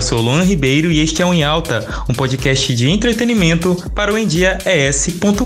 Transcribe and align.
eu 0.00 0.02
sou 0.02 0.20
Luan 0.22 0.42
Ribeiro 0.42 0.90
e 0.90 0.98
este 1.00 1.20
é 1.20 1.26
o 1.26 1.34
Em 1.34 1.44
Alta, 1.44 1.86
um 2.08 2.14
podcast 2.14 2.74
de 2.74 2.88
entretenimento 2.88 3.76
para 3.94 4.10
o 4.10 4.16
endiaes.com.br. 4.16 5.44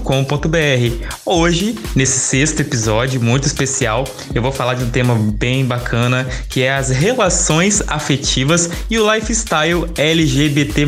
Hoje, 1.26 1.74
nesse 1.96 2.20
sexto 2.20 2.60
episódio 2.60 3.20
muito 3.20 3.48
especial, 3.48 4.04
eu 4.32 4.40
vou 4.40 4.52
falar 4.52 4.74
de 4.74 4.84
um 4.84 4.90
tema 4.90 5.16
bem 5.16 5.64
bacana, 5.64 6.24
que 6.48 6.62
é 6.62 6.72
as 6.72 6.90
relações 6.90 7.82
afetivas 7.88 8.70
e 8.88 8.96
o 8.96 9.12
lifestyle 9.12 9.90
LGBT+, 9.96 10.86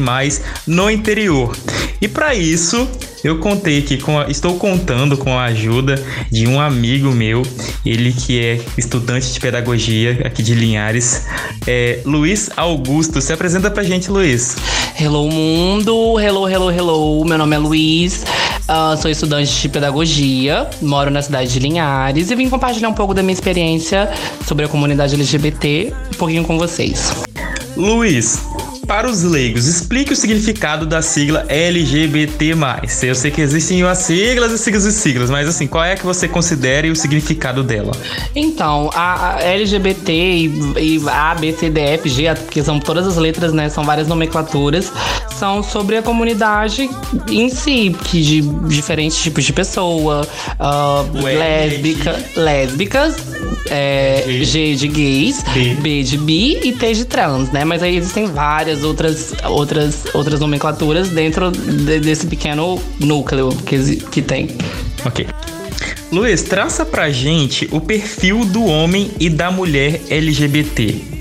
no 0.64 0.88
interior. 0.88 1.56
E 2.00 2.06
para 2.06 2.36
isso, 2.36 2.88
eu 3.24 3.38
contei 3.38 3.78
aqui 3.78 3.96
com 3.96 4.18
a, 4.18 4.28
estou 4.30 4.56
contando 4.56 5.16
com 5.16 5.38
a 5.38 5.44
ajuda 5.44 6.02
de 6.30 6.46
um 6.46 6.60
amigo 6.60 7.10
meu, 7.10 7.42
ele 7.84 8.12
que 8.12 8.40
é 8.40 8.60
estudante 8.76 9.32
de 9.32 9.40
pedagogia 9.40 10.20
aqui 10.24 10.42
de 10.42 10.54
Linhares, 10.54 11.26
é 11.66 12.00
Luiz 12.04 12.50
Augusto. 12.56 13.20
Se 13.20 13.32
apresenta 13.32 13.70
pra 13.70 13.82
gente, 13.82 14.10
Luiz. 14.10 14.56
Hello 14.98 15.28
mundo, 15.30 16.18
hello, 16.20 16.48
hello, 16.48 16.70
hello. 16.70 17.24
Meu 17.24 17.38
nome 17.38 17.56
é 17.56 17.58
Luiz. 17.58 18.24
Uh, 18.68 19.00
sou 19.00 19.10
estudante 19.10 19.60
de 19.60 19.68
pedagogia, 19.68 20.68
moro 20.82 21.08
na 21.08 21.22
cidade 21.22 21.52
de 21.52 21.60
Linhares 21.60 22.30
e 22.30 22.34
vim 22.34 22.48
compartilhar 22.48 22.88
um 22.88 22.94
pouco 22.94 23.14
da 23.14 23.22
minha 23.22 23.32
experiência 23.32 24.10
sobre 24.44 24.64
a 24.64 24.68
comunidade 24.68 25.14
LGBT 25.14 25.92
um 26.12 26.18
pouquinho 26.18 26.44
com 26.44 26.58
vocês. 26.58 27.12
Luiz, 27.76 28.40
para 28.86 29.08
os 29.08 29.22
leigos, 29.22 29.66
explique 29.66 30.12
o 30.12 30.16
significado 30.16 30.86
da 30.86 31.02
sigla 31.02 31.44
LGBT+. 31.48 32.54
Eu 33.02 33.14
sei 33.14 33.30
que 33.30 33.40
existem 33.40 33.82
as 33.82 33.98
siglas 33.98 34.52
e 34.52 34.58
siglas 34.58 34.84
e 34.84 34.92
siglas, 34.92 35.30
mas 35.30 35.48
assim, 35.48 35.66
qual 35.66 35.84
é 35.84 35.96
que 35.96 36.04
você 36.04 36.28
considera 36.28 36.86
o 36.90 36.96
significado 36.96 37.62
dela? 37.62 37.92
Então, 38.34 38.90
a, 38.94 39.38
LGBT 39.42 40.12
e, 40.12 40.46
e 40.78 41.02
A, 41.08 41.34
B, 41.34 41.52
C, 41.52 41.68
D, 41.68 41.80
F, 41.80 42.08
G, 42.08 42.34
que 42.50 42.62
são 42.62 42.78
todas 42.78 43.06
as 43.06 43.16
letras, 43.16 43.52
né, 43.52 43.68
são 43.68 43.84
várias 43.84 44.06
nomenclaturas, 44.06 44.92
são 45.34 45.62
sobre 45.62 45.96
a 45.96 46.02
comunidade 46.02 46.88
em 47.28 47.48
si, 47.48 47.94
que 48.04 48.22
de 48.22 48.40
diferentes 48.68 49.16
tipos 49.18 49.44
de 49.44 49.52
pessoa, 49.52 50.26
uh, 50.58 51.22
lésbica, 51.22 52.18
lésbicas, 52.36 53.16
é, 53.70 54.24
G 54.42 54.74
de 54.74 54.88
gays, 54.88 55.42
B. 55.52 55.74
B 55.74 56.02
de 56.02 56.18
bi 56.18 56.60
e 56.62 56.72
T 56.72 56.94
de 56.94 57.04
trans, 57.04 57.50
né? 57.50 57.64
Mas 57.64 57.82
aí 57.82 57.96
existem 57.96 58.26
várias 58.26 58.75
várias 58.76 58.84
outras, 58.84 59.34
outras, 59.44 60.04
outras 60.14 60.40
nomenclaturas 60.40 61.08
dentro 61.08 61.50
de, 61.50 62.00
desse 62.00 62.26
pequeno 62.26 62.80
núcleo 63.00 63.48
que, 63.64 63.96
que 63.96 64.22
tem. 64.22 64.48
Ok. 65.04 65.26
Luiz, 66.12 66.42
traça 66.42 66.84
pra 66.84 67.10
gente 67.10 67.68
o 67.72 67.80
perfil 67.80 68.44
do 68.44 68.64
homem 68.64 69.10
e 69.18 69.28
da 69.28 69.50
mulher 69.50 70.00
LGBT. 70.08 71.16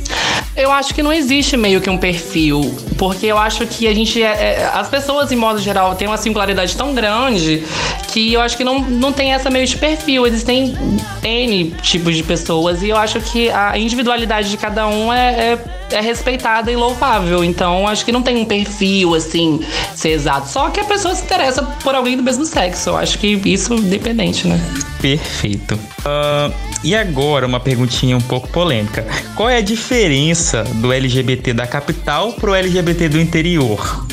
Eu 0.56 0.72
acho 0.72 0.94
que 0.94 1.04
não 1.04 1.12
existe 1.12 1.58
meio 1.58 1.82
que 1.82 1.90
um 1.90 1.98
perfil, 1.98 2.74
porque 2.98 3.26
eu 3.26 3.38
acho 3.38 3.68
que 3.68 3.88
a 3.88 3.94
gente. 3.94 4.24
É, 4.24 4.28
é, 4.28 4.72
as 4.74 4.88
pessoas, 4.88 5.30
em 5.30 5.36
modo 5.36 5.60
geral, 5.60 5.94
têm 5.96 6.08
uma 6.08 6.16
singularidade 6.16 6.78
tão 6.78 6.96
grande 6.96 7.62
que 8.08 8.32
eu 8.32 8.40
acho 8.40 8.56
que 8.56 8.64
não, 8.64 8.80
não 8.80 9.12
tem 9.12 9.34
essa 9.34 9.50
meio 9.50 9.68
de 9.68 9.76
perfil. 9.76 10.26
Existem 10.26 10.74
N 11.22 11.72
tipos 11.82 12.16
de 12.16 12.24
pessoas 12.24 12.82
e 12.82 12.90
eu 12.90 12.96
acho 12.96 13.20
que 13.20 13.50
a 13.50 13.78
individualidade 13.78 14.50
de 14.50 14.56
cada 14.56 14.88
um 14.88 15.12
é, 15.12 15.54
é, 15.54 15.60
é 15.92 16.02
respeitada 16.02 16.72
e 16.72 16.76
louvável. 16.76 17.44
Então, 17.44 17.88
acho 17.88 18.06
que 18.06 18.12
não 18.12 18.22
tem 18.22 18.38
um 18.38 18.46
perfil, 18.46 19.16
assim, 19.16 19.60
ser 19.96 20.10
exato. 20.10 20.50
Só 20.50 20.70
que 20.70 20.80
a 20.80 20.84
pessoa 20.84 21.14
se 21.16 21.24
interessa 21.24 21.64
por 21.84 21.96
alguém 21.96 22.18
do 22.18 22.24
mesmo 22.24 22.46
sexo. 22.46 22.90
Eu 22.90 22.98
acho 22.98 23.18
que 23.18 23.28
isso 23.46 23.74
é 23.74 23.78
independente, 23.78 24.48
né? 24.48 24.60
Perfeito. 25.02 25.76
Uh, 25.76 26.54
e 26.84 26.96
agora, 26.96 27.46
uma 27.46 27.60
perguntinha 27.60 28.18
um 28.18 28.22
pouco 28.22 28.48
polêmica. 28.48 29.06
Qual 29.36 29.50
é 29.50 29.58
a 29.58 29.62
diferença 29.62 30.64
do 30.76 30.92
LGBT 30.92 31.54
da 31.54 31.68
capital 31.68 32.34
pro 32.34 32.54
LGBT 32.54 33.10
do 33.10 33.20
interior? 33.20 34.06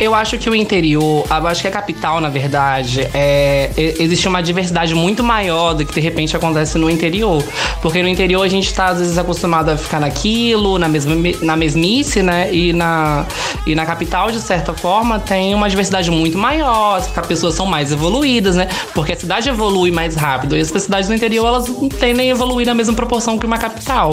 Eu 0.00 0.14
acho 0.14 0.38
que 0.38 0.48
o 0.48 0.54
interior, 0.54 1.26
eu 1.28 1.46
acho 1.48 1.60
que 1.60 1.68
a 1.68 1.70
capital, 1.70 2.20
na 2.20 2.28
verdade, 2.28 3.08
é, 3.12 3.70
existe 3.76 4.28
uma 4.28 4.40
diversidade 4.40 4.94
muito 4.94 5.24
maior 5.24 5.74
do 5.74 5.84
que 5.84 5.92
de 5.92 6.00
repente 6.00 6.36
acontece 6.36 6.78
no 6.78 6.88
interior. 6.88 7.42
Porque 7.82 8.00
no 8.00 8.08
interior 8.08 8.42
a 8.42 8.48
gente 8.48 8.72
tá, 8.72 8.86
às 8.86 8.98
vezes, 8.98 9.18
acostumado 9.18 9.70
a 9.70 9.76
ficar 9.76 9.98
naquilo, 9.98 10.78
na, 10.78 10.88
mesma, 10.88 11.14
na 11.42 11.56
mesmice, 11.56 12.22
né? 12.22 12.52
E 12.54 12.72
na, 12.72 13.26
e 13.66 13.74
na 13.74 13.84
capital, 13.84 14.30
de 14.30 14.40
certa 14.40 14.72
forma, 14.72 15.18
tem 15.18 15.52
uma 15.54 15.68
diversidade 15.68 16.10
muito 16.10 16.38
maior, 16.38 16.96
as 16.96 17.26
pessoas 17.26 17.54
são 17.54 17.66
mais 17.66 17.90
evoluídas, 17.90 18.54
né? 18.54 18.68
Porque 18.94 19.12
a 19.12 19.16
cidade 19.16 19.48
evolui 19.48 19.90
mais 19.90 20.14
rápido 20.14 20.56
e 20.56 20.60
as 20.60 20.68
cidades 20.68 21.08
do 21.08 21.14
interior, 21.14 21.46
elas 21.46 21.68
não 21.68 21.88
tendem 21.88 22.30
a 22.30 22.32
evoluir 22.32 22.66
na 22.66 22.74
mesma 22.74 22.94
proporção 22.94 23.36
que 23.36 23.46
uma 23.46 23.58
capital. 23.58 24.10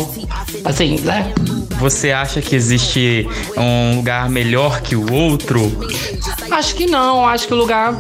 Assim, 0.64 1.00
né? 1.02 1.32
Você 1.86 2.12
acha 2.12 2.42
que 2.42 2.56
existe 2.56 3.28
um 3.56 3.98
lugar 3.98 4.28
melhor 4.28 4.82
que 4.82 4.96
o 4.96 5.14
outro? 5.14 5.72
Acho 6.56 6.74
que 6.74 6.86
não. 6.86 7.28
Acho 7.28 7.48
que 7.48 7.54
o 7.54 7.58
lugar. 7.58 7.94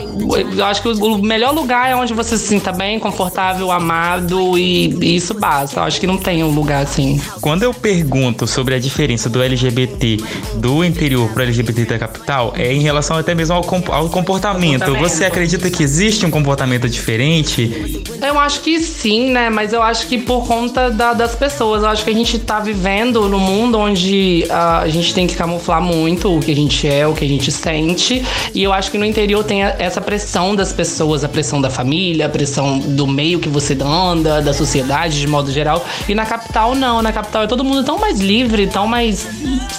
Acho 0.65 0.81
que 0.81 0.87
o 0.87 1.17
melhor 1.17 1.53
lugar 1.53 1.91
é 1.91 1.95
onde 1.95 2.13
você 2.13 2.37
se 2.37 2.47
sinta 2.47 2.71
bem, 2.71 2.97
confortável, 2.99 3.69
amado 3.69 4.57
e, 4.57 4.95
e 5.01 5.17
isso 5.17 5.33
basta. 5.33 5.81
Acho 5.81 5.99
que 5.99 6.07
não 6.07 6.17
tem 6.17 6.41
um 6.41 6.51
lugar 6.51 6.83
assim. 6.83 7.19
Quando 7.41 7.63
eu 7.63 7.73
pergunto 7.73 8.47
sobre 8.47 8.73
a 8.73 8.79
diferença 8.79 9.29
do 9.29 9.43
LGBT 9.43 10.17
do 10.55 10.85
interior 10.85 11.29
para 11.31 11.41
o 11.41 11.43
LGBT 11.43 11.85
da 11.85 11.99
capital, 11.99 12.53
é 12.55 12.73
em 12.73 12.79
relação 12.79 13.17
até 13.17 13.35
mesmo 13.35 13.55
ao, 13.55 13.93
ao 13.93 14.09
comportamento. 14.09 14.95
Você 14.95 15.25
acredita 15.25 15.69
que 15.69 15.83
existe 15.83 16.25
um 16.25 16.31
comportamento 16.31 16.87
diferente? 16.87 18.03
Eu 18.21 18.39
acho 18.39 18.61
que 18.61 18.79
sim, 18.79 19.31
né? 19.31 19.49
Mas 19.49 19.73
eu 19.73 19.81
acho 19.81 20.07
que 20.07 20.17
por 20.17 20.47
conta 20.47 20.89
da, 20.89 21.13
das 21.13 21.35
pessoas. 21.35 21.83
Eu 21.83 21.89
acho 21.89 22.05
que 22.05 22.09
a 22.09 22.13
gente 22.13 22.39
tá 22.39 22.61
vivendo 22.61 23.27
num 23.27 23.39
mundo 23.39 23.77
onde 23.77 24.45
uh, 24.47 24.81
a 24.81 24.87
gente 24.87 25.13
tem 25.13 25.27
que 25.27 25.35
camuflar 25.35 25.81
muito 25.81 26.33
o 26.33 26.39
que 26.39 26.51
a 26.51 26.55
gente 26.55 26.87
é, 26.87 27.05
o 27.05 27.13
que 27.13 27.25
a 27.25 27.27
gente 27.27 27.51
sente. 27.51 28.23
E 28.53 28.63
eu 28.63 28.71
acho 28.73 28.91
que 28.91 28.97
no 28.97 29.05
interior 29.05 29.43
tem 29.43 29.63
essa 29.63 30.01
pressão 30.01 30.55
das 30.55 30.71
pessoas, 30.71 31.23
a 31.23 31.29
pressão 31.29 31.61
da 31.61 31.69
família, 31.69 32.25
a 32.25 32.29
pressão 32.29 32.79
do 32.79 33.07
meio 33.07 33.39
que 33.39 33.49
você 33.49 33.77
anda, 33.81 34.41
da 34.41 34.53
sociedade 34.53 35.19
de 35.19 35.27
modo 35.27 35.51
geral. 35.51 35.85
E 36.07 36.15
na 36.15 36.25
capital, 36.25 36.75
não. 36.75 37.01
Na 37.01 37.11
capital 37.11 37.43
é 37.43 37.47
todo 37.47 37.63
mundo 37.63 37.83
tão 37.83 37.97
mais 37.97 38.19
livre, 38.19 38.67
tão 38.67 38.87
mais 38.87 39.27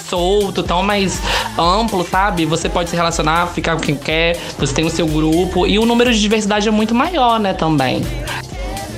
solto, 0.09 0.63
tão 0.63 0.83
mais 0.83 1.19
amplo, 1.57 2.05
sabe? 2.09 2.45
Você 2.45 2.69
pode 2.69 2.89
se 2.89 2.95
relacionar, 2.95 3.47
ficar 3.47 3.75
com 3.75 3.81
quem 3.81 3.95
quer, 3.95 4.37
você 4.57 4.73
tem 4.73 4.85
o 4.85 4.89
seu 4.89 5.07
grupo. 5.07 5.65
E 5.65 5.79
o 5.79 5.85
número 5.85 6.13
de 6.13 6.19
diversidade 6.19 6.67
é 6.67 6.71
muito 6.71 6.93
maior, 6.93 7.39
né, 7.39 7.53
também. 7.53 8.01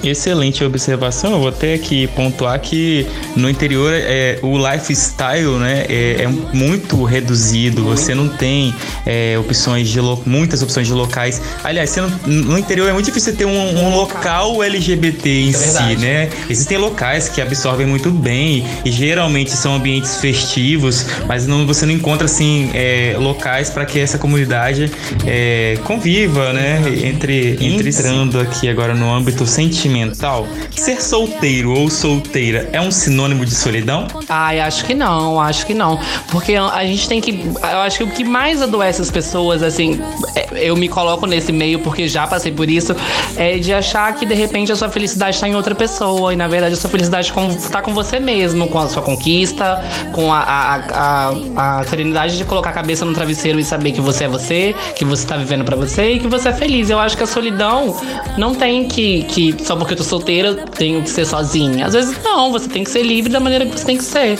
Excelente 0.03 0.63
observação. 0.63 1.33
Eu 1.33 1.39
vou 1.39 1.49
até 1.49 1.73
aqui 1.73 2.07
pontuar 2.07 2.59
que 2.59 3.05
no 3.35 3.49
interior 3.49 3.91
é, 3.93 4.39
o 4.41 4.57
lifestyle 4.57 5.57
né, 5.59 5.85
é, 5.89 6.23
é 6.23 6.27
muito 6.53 7.03
reduzido. 7.03 7.83
Você 7.83 8.15
não 8.15 8.27
tem 8.27 8.73
é, 9.05 9.37
opções 9.37 9.89
de 9.89 9.99
muitas 10.25 10.61
opções 10.61 10.87
de 10.87 10.93
locais. 10.93 11.41
Aliás, 11.63 11.95
não, 11.95 12.09
no 12.25 12.57
interior 12.57 12.89
é 12.89 12.93
muito 12.93 13.05
difícil 13.05 13.35
ter 13.35 13.45
um, 13.45 13.51
um 13.51 13.95
local 13.95 14.63
LGBT 14.63 15.29
em 15.29 15.49
é 15.49 15.53
si, 15.53 15.95
né? 15.97 16.29
Existem 16.49 16.77
locais 16.77 17.29
que 17.29 17.41
absorvem 17.41 17.85
muito 17.85 18.09
bem 18.09 18.65
e 18.85 18.91
geralmente 18.91 19.51
são 19.51 19.75
ambientes 19.75 20.17
festivos, 20.17 21.05
mas 21.27 21.45
não, 21.45 21.65
você 21.65 21.85
não 21.85 21.93
encontra 21.93 22.25
assim 22.25 22.69
é, 22.73 23.15
locais 23.17 23.69
para 23.69 23.85
que 23.85 23.99
essa 23.99 24.17
comunidade 24.17 24.91
é, 25.25 25.77
conviva, 25.83 26.53
né? 26.53 26.81
Entre, 27.03 27.57
entre 27.59 27.89
entrando 27.89 28.39
aqui 28.39 28.69
agora 28.69 28.93
no 28.93 29.13
âmbito 29.13 29.45
sentimental 29.45 29.88
sentimental, 29.89 30.47
ser 30.71 31.01
solteiro 31.01 31.73
ou 31.73 31.89
solteira 31.89 32.69
é 32.71 32.79
um 32.79 32.91
sinônimo 32.91 33.45
de 33.45 33.53
solidão? 33.53 34.07
Ai, 34.29 34.59
acho 34.59 34.85
que 34.85 34.93
não, 34.93 35.39
acho 35.39 35.65
que 35.65 35.73
não. 35.73 35.99
Porque 36.29 36.55
a 36.55 36.85
gente 36.85 37.09
tem 37.09 37.19
que. 37.19 37.31
Eu 37.31 37.79
acho 37.79 37.97
que 37.97 38.03
o 38.03 38.11
que 38.11 38.23
mais 38.23 38.61
adoece 38.61 39.01
as 39.01 39.09
pessoas, 39.09 39.63
assim, 39.63 39.99
é, 40.35 40.47
eu 40.53 40.75
me 40.75 40.87
coloco 40.87 41.25
nesse 41.25 41.51
meio 41.51 41.79
porque 41.79 42.07
já 42.07 42.27
passei 42.27 42.51
por 42.51 42.69
isso, 42.69 42.95
é 43.35 43.57
de 43.57 43.73
achar 43.73 44.13
que 44.15 44.25
de 44.25 44.35
repente 44.35 44.71
a 44.71 44.75
sua 44.75 44.89
felicidade 44.89 45.35
está 45.35 45.47
em 45.47 45.55
outra 45.55 45.73
pessoa. 45.73 46.33
E 46.33 46.35
na 46.35 46.47
verdade 46.47 46.73
a 46.73 46.77
sua 46.77 46.89
felicidade 46.89 47.33
está 47.57 47.81
com 47.81 47.93
você 47.93 48.19
mesmo, 48.19 48.67
com 48.67 48.79
a 48.79 48.87
sua 48.87 49.01
conquista, 49.01 49.83
com 50.13 50.31
a, 50.31 50.39
a, 50.39 51.29
a, 51.57 51.79
a 51.79 51.83
serenidade 51.85 52.37
de 52.37 52.45
colocar 52.45 52.69
a 52.69 52.73
cabeça 52.73 53.03
no 53.03 53.13
travesseiro 53.13 53.59
e 53.59 53.63
saber 53.63 53.91
que 53.91 54.01
você 54.01 54.25
é 54.25 54.27
você, 54.27 54.75
que 54.95 55.03
você 55.03 55.23
está 55.23 55.37
vivendo 55.37 55.65
para 55.65 55.75
você 55.75 56.13
e 56.13 56.19
que 56.19 56.27
você 56.27 56.49
é 56.49 56.53
feliz. 56.53 56.89
Eu 56.89 56.99
acho 56.99 57.17
que 57.17 57.23
a 57.23 57.27
solidão 57.27 57.95
não 58.37 58.53
tem 58.53 58.87
que, 58.87 59.23
que 59.23 59.55
só 59.63 59.75
porque 59.79 59.93
eu 59.93 59.97
tô 59.97 60.03
solteira, 60.03 60.53
tenho 60.77 61.01
que 61.01 61.09
ser 61.09 61.25
sozinha. 61.25 61.85
Às 61.85 61.93
vezes 61.93 62.15
não, 62.23 62.51
você 62.51 62.69
tem 62.69 62.83
que 62.83 62.91
ser 62.91 63.03
livre 63.03 63.31
da 63.31 63.39
maneira 63.39 63.65
que 63.65 63.77
você 63.77 63.85
tem 63.85 63.97
que 63.97 64.03
ser. 64.03 64.37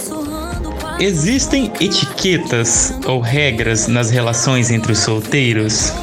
Existem 1.00 1.71
etiquetas 1.80 2.94
ou 3.07 3.21
regras 3.21 3.88
nas 3.88 4.09
relações 4.09 4.69
entre 4.69 4.91
os 4.91 5.00
solteiros? 5.00 5.94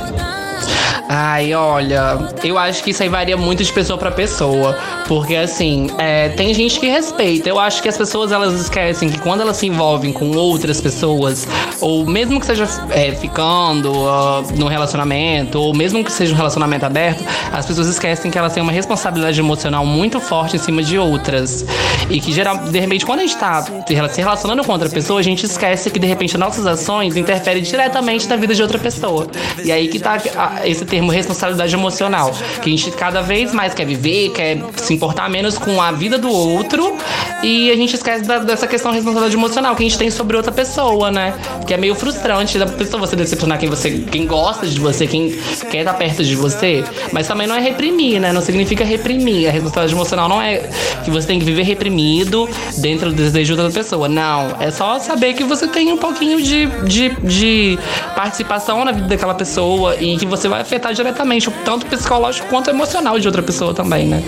Ai, 1.08 1.54
olha, 1.54 2.18
eu 2.42 2.58
acho 2.58 2.82
que 2.82 2.90
isso 2.90 3.02
aí 3.02 3.08
varia 3.08 3.36
muito 3.36 3.62
de 3.62 3.72
pessoa 3.72 3.96
para 3.98 4.10
pessoa. 4.10 4.76
Porque, 5.06 5.36
assim, 5.36 5.88
é, 5.98 6.30
tem 6.30 6.52
gente 6.52 6.80
que 6.80 6.88
respeita. 6.88 7.48
Eu 7.48 7.58
acho 7.58 7.82
que 7.82 7.88
as 7.88 7.96
pessoas 7.96 8.32
elas 8.32 8.60
esquecem 8.60 9.08
que 9.08 9.18
quando 9.20 9.40
elas 9.40 9.56
se 9.56 9.66
envolvem 9.66 10.12
com 10.12 10.32
outras 10.36 10.80
pessoas, 10.80 11.46
ou 11.80 12.04
mesmo 12.04 12.40
que 12.40 12.46
seja 12.46 12.68
é, 12.90 13.12
ficando 13.12 13.92
uh, 13.92 14.42
num 14.56 14.66
relacionamento, 14.66 15.60
ou 15.60 15.74
mesmo 15.74 16.02
que 16.02 16.10
seja 16.10 16.32
um 16.32 16.36
relacionamento 16.36 16.84
aberto, 16.84 17.24
as 17.52 17.64
pessoas 17.64 17.86
esquecem 17.86 18.30
que 18.30 18.38
elas 18.38 18.52
têm 18.52 18.62
uma 18.62 18.72
responsabilidade 18.72 19.38
emocional 19.38 19.86
muito 19.86 20.20
forte 20.20 20.56
em 20.56 20.58
cima 20.58 20.82
de 20.82 20.98
outras. 20.98 21.64
E 22.10 22.20
que, 22.20 22.32
geral, 22.32 22.58
de 22.58 22.80
repente, 22.80 23.06
quando 23.06 23.20
a 23.20 23.22
gente 23.22 23.36
tá 23.36 23.64
se 23.86 24.20
relacionando 24.20 24.64
com 24.64 24.72
outra 24.72 24.88
pessoa, 24.88 25.20
a 25.20 25.22
gente 25.22 25.46
esquece 25.46 25.88
que, 25.88 26.00
de 26.00 26.06
repente, 26.06 26.36
nossas 26.36 26.66
ações 26.66 27.16
interferem 27.16 27.62
diretamente 27.62 28.26
na 28.26 28.36
vida 28.36 28.54
de 28.54 28.62
outra 28.62 28.78
pessoa. 28.78 29.28
E 29.62 29.70
aí 29.70 29.88
que 29.88 29.98
tá 29.98 30.20
esse 30.64 30.84
termo 30.96 31.12
responsabilidade 31.12 31.74
emocional. 31.74 32.32
Que 32.62 32.72
a 32.72 32.76
gente 32.76 32.90
cada 32.92 33.20
vez 33.20 33.52
mais 33.52 33.74
quer 33.74 33.84
viver, 33.84 34.30
quer 34.30 34.58
se 34.76 34.94
importar 34.94 35.28
menos 35.28 35.58
com 35.58 35.80
a 35.80 35.92
vida 35.92 36.16
do 36.16 36.30
outro 36.30 36.96
e 37.42 37.70
a 37.70 37.76
gente 37.76 37.94
esquece 37.94 38.24
da, 38.24 38.38
dessa 38.38 38.66
questão 38.66 38.90
de 38.90 38.96
responsabilidade 38.96 39.36
emocional 39.36 39.76
que 39.76 39.82
a 39.84 39.88
gente 39.88 39.98
tem 39.98 40.10
sobre 40.10 40.36
outra 40.36 40.50
pessoa, 40.50 41.10
né? 41.10 41.34
Que 41.66 41.74
é 41.74 41.76
meio 41.76 41.94
frustrante 41.94 42.58
da 42.58 42.66
pessoa 42.66 43.00
você 43.00 43.14
decepcionar 43.14 43.58
quem 43.58 43.68
você, 43.68 43.90
quem 44.10 44.26
gosta 44.26 44.66
de 44.66 44.80
você, 44.80 45.06
quem 45.06 45.38
quer 45.70 45.80
estar 45.80 45.94
perto 45.94 46.24
de 46.24 46.34
você, 46.34 46.82
mas 47.12 47.28
também 47.28 47.46
não 47.46 47.56
é 47.56 47.60
reprimir, 47.60 48.20
né? 48.20 48.32
Não 48.32 48.40
significa 48.40 48.84
reprimir. 48.84 49.48
A 49.48 49.52
responsabilidade 49.52 49.92
emocional 49.92 50.28
não 50.28 50.40
é 50.40 50.70
que 51.04 51.10
você 51.10 51.26
tem 51.26 51.38
que 51.38 51.44
viver 51.44 51.64
reprimido 51.64 52.48
dentro 52.78 53.10
do 53.10 53.16
desejo 53.16 53.54
da 53.54 53.70
pessoa. 53.70 54.08
Não, 54.08 54.56
é 54.58 54.70
só 54.70 54.98
saber 54.98 55.34
que 55.34 55.44
você 55.44 55.66
tem 55.66 55.92
um 55.92 55.98
pouquinho 55.98 56.40
de, 56.40 56.66
de, 56.84 57.10
de 57.20 57.78
participação 58.14 58.82
na 58.84 58.92
vida 58.92 59.08
daquela 59.08 59.34
pessoa 59.34 59.96
e 59.96 60.16
que 60.16 60.24
você 60.24 60.48
vai 60.48 60.62
afetar 60.62 60.85
diretamente, 60.92 61.50
tanto 61.64 61.86
psicológico 61.86 62.48
quanto 62.48 62.70
emocional 62.70 63.18
de 63.18 63.26
outra 63.26 63.42
pessoa 63.42 63.74
também, 63.74 64.06
né? 64.06 64.22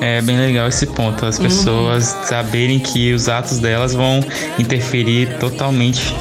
É 0.00 0.22
bem 0.22 0.38
legal 0.38 0.68
esse 0.68 0.86
ponto, 0.86 1.26
as 1.26 1.38
pessoas 1.38 2.14
uhum. 2.14 2.24
saberem 2.24 2.78
que 2.78 3.12
os 3.12 3.28
atos 3.28 3.58
delas 3.58 3.92
vão 3.92 4.24
interferir 4.58 5.38
totalmente 5.38 6.14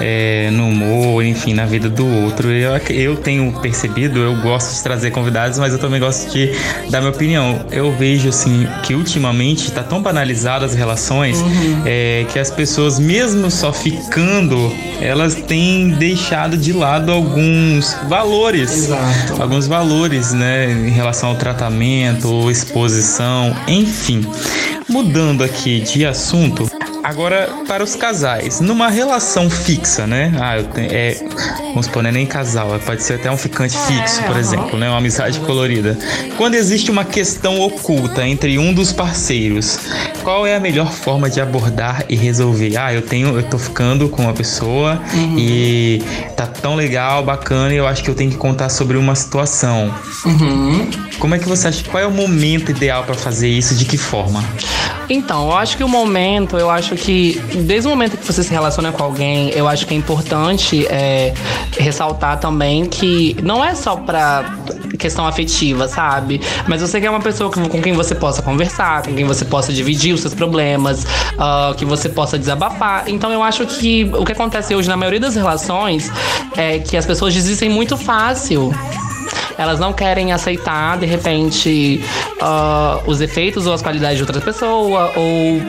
é, 0.00 0.50
no 0.50 0.68
humor, 0.68 1.24
enfim, 1.24 1.54
na 1.54 1.64
vida 1.64 1.88
do 1.88 2.06
outro. 2.06 2.50
Eu, 2.50 2.76
eu 2.90 3.16
tenho 3.16 3.52
percebido, 3.60 4.18
eu 4.18 4.36
gosto 4.40 4.74
de 4.74 4.82
trazer 4.82 5.10
convidados, 5.10 5.58
mas 5.58 5.72
eu 5.72 5.78
também 5.78 6.00
gosto 6.00 6.30
de 6.30 6.52
dar 6.90 7.00
minha 7.00 7.12
opinião. 7.12 7.64
Eu 7.70 7.92
vejo, 7.92 8.28
assim, 8.28 8.66
que 8.82 8.94
ultimamente 8.94 9.68
está 9.68 9.82
tão 9.82 10.02
banalizado 10.02 10.64
as 10.64 10.74
relações 10.74 11.40
uhum. 11.40 11.82
é, 11.84 12.26
que 12.32 12.38
as 12.38 12.50
pessoas, 12.50 12.98
mesmo 12.98 13.50
só 13.50 13.72
ficando, 13.72 14.72
elas 15.00 15.34
têm 15.34 15.90
deixado 15.90 16.56
de 16.56 16.72
lado 16.72 17.10
alguns 17.10 17.94
valores. 18.08 18.72
Exato. 18.72 19.23
Alguns 19.38 19.66
valores, 19.66 20.32
né, 20.32 20.70
em 20.70 20.90
relação 20.90 21.30
ao 21.30 21.36
tratamento, 21.36 22.50
exposição, 22.50 23.54
enfim. 23.66 24.26
Mudando 24.88 25.42
aqui 25.42 25.80
de 25.80 26.04
assunto, 26.04 26.70
Agora, 27.14 27.48
para 27.68 27.84
os 27.84 27.94
casais, 27.94 28.60
numa 28.60 28.88
relação 28.88 29.48
fixa, 29.48 30.04
né? 30.04 30.32
Ah, 30.40 30.58
eu 30.58 30.64
tenho, 30.64 30.88
é, 30.90 31.16
vamos 31.68 31.86
supor, 31.86 32.02
não 32.02 32.10
é 32.10 32.12
nem 32.12 32.26
casal, 32.26 32.76
pode 32.84 33.04
ser 33.04 33.14
até 33.14 33.30
um 33.30 33.36
ficante 33.36 33.78
fixo, 33.78 34.20
por 34.24 34.36
exemplo, 34.36 34.76
né? 34.76 34.88
Uma 34.88 34.98
amizade 34.98 35.38
colorida. 35.38 35.96
Quando 36.36 36.56
existe 36.56 36.90
uma 36.90 37.04
questão 37.04 37.60
oculta 37.60 38.26
entre 38.26 38.58
um 38.58 38.74
dos 38.74 38.92
parceiros, 38.92 39.78
qual 40.24 40.44
é 40.44 40.56
a 40.56 40.60
melhor 40.60 40.90
forma 40.90 41.30
de 41.30 41.40
abordar 41.40 42.04
e 42.08 42.16
resolver? 42.16 42.76
Ah, 42.76 42.92
eu 42.92 43.02
tenho, 43.02 43.36
eu 43.36 43.44
tô 43.44 43.58
ficando 43.58 44.08
com 44.08 44.22
uma 44.22 44.32
pessoa 44.32 45.00
uhum. 45.14 45.36
e 45.38 46.02
tá 46.36 46.48
tão 46.48 46.74
legal, 46.74 47.22
bacana, 47.22 47.72
e 47.72 47.76
eu 47.76 47.86
acho 47.86 48.02
que 48.02 48.10
eu 48.10 48.14
tenho 48.16 48.32
que 48.32 48.36
contar 48.36 48.70
sobre 48.70 48.96
uma 48.96 49.14
situação. 49.14 49.94
Uhum. 50.26 50.90
Como 51.20 51.32
é 51.36 51.38
que 51.38 51.48
você 51.48 51.68
acha? 51.68 51.84
Qual 51.84 52.02
é 52.02 52.06
o 52.08 52.10
momento 52.10 52.72
ideal 52.72 53.04
para 53.04 53.14
fazer 53.14 53.48
isso? 53.48 53.76
De 53.76 53.84
que 53.84 53.96
forma? 53.96 54.44
Então, 55.08 55.44
eu 55.50 55.56
acho 55.56 55.76
que 55.76 55.84
o 55.84 55.88
momento, 55.88 56.56
eu 56.56 56.70
acho 56.70 56.96
que 56.96 57.03
desde 57.12 57.86
o 57.86 57.90
momento 57.90 58.16
que 58.16 58.24
você 58.24 58.42
se 58.42 58.50
relaciona 58.50 58.92
com 58.92 59.02
alguém, 59.02 59.50
eu 59.50 59.68
acho 59.68 59.86
que 59.86 59.94
é 59.94 59.96
importante 59.96 60.86
é, 60.86 61.34
ressaltar 61.78 62.38
também 62.40 62.86
que 62.86 63.36
não 63.42 63.64
é 63.64 63.74
só 63.74 63.96
pra 63.96 64.44
questão 64.98 65.26
afetiva, 65.26 65.88
sabe? 65.88 66.40
Mas 66.66 66.80
você 66.80 67.00
quer 67.00 67.10
uma 67.10 67.20
pessoa 67.20 67.50
com 67.50 67.82
quem 67.82 67.92
você 67.92 68.14
possa 68.14 68.42
conversar, 68.42 69.02
com 69.02 69.14
quem 69.14 69.24
você 69.24 69.44
possa 69.44 69.72
dividir 69.72 70.14
os 70.14 70.20
seus 70.20 70.34
problemas, 70.34 71.04
uh, 71.04 71.74
que 71.76 71.84
você 71.84 72.08
possa 72.08 72.38
desabafar. 72.38 73.04
Então 73.08 73.30
eu 73.32 73.42
acho 73.42 73.66
que 73.66 74.04
o 74.14 74.24
que 74.24 74.32
acontece 74.32 74.74
hoje 74.74 74.88
na 74.88 74.96
maioria 74.96 75.20
das 75.20 75.34
relações 75.34 76.10
é 76.56 76.78
que 76.78 76.96
as 76.96 77.04
pessoas 77.04 77.34
desistem 77.34 77.68
muito 77.68 77.96
fácil 77.96 78.72
elas 79.56 79.78
não 79.78 79.92
querem 79.92 80.32
aceitar, 80.32 80.98
de 80.98 81.06
repente, 81.06 82.04
uh, 82.42 83.08
os 83.08 83.20
efeitos 83.20 83.66
ou 83.66 83.72
as 83.72 83.82
qualidades 83.82 84.16
de 84.16 84.22
outra 84.24 84.40
pessoa, 84.40 85.12
ou 85.16 85.60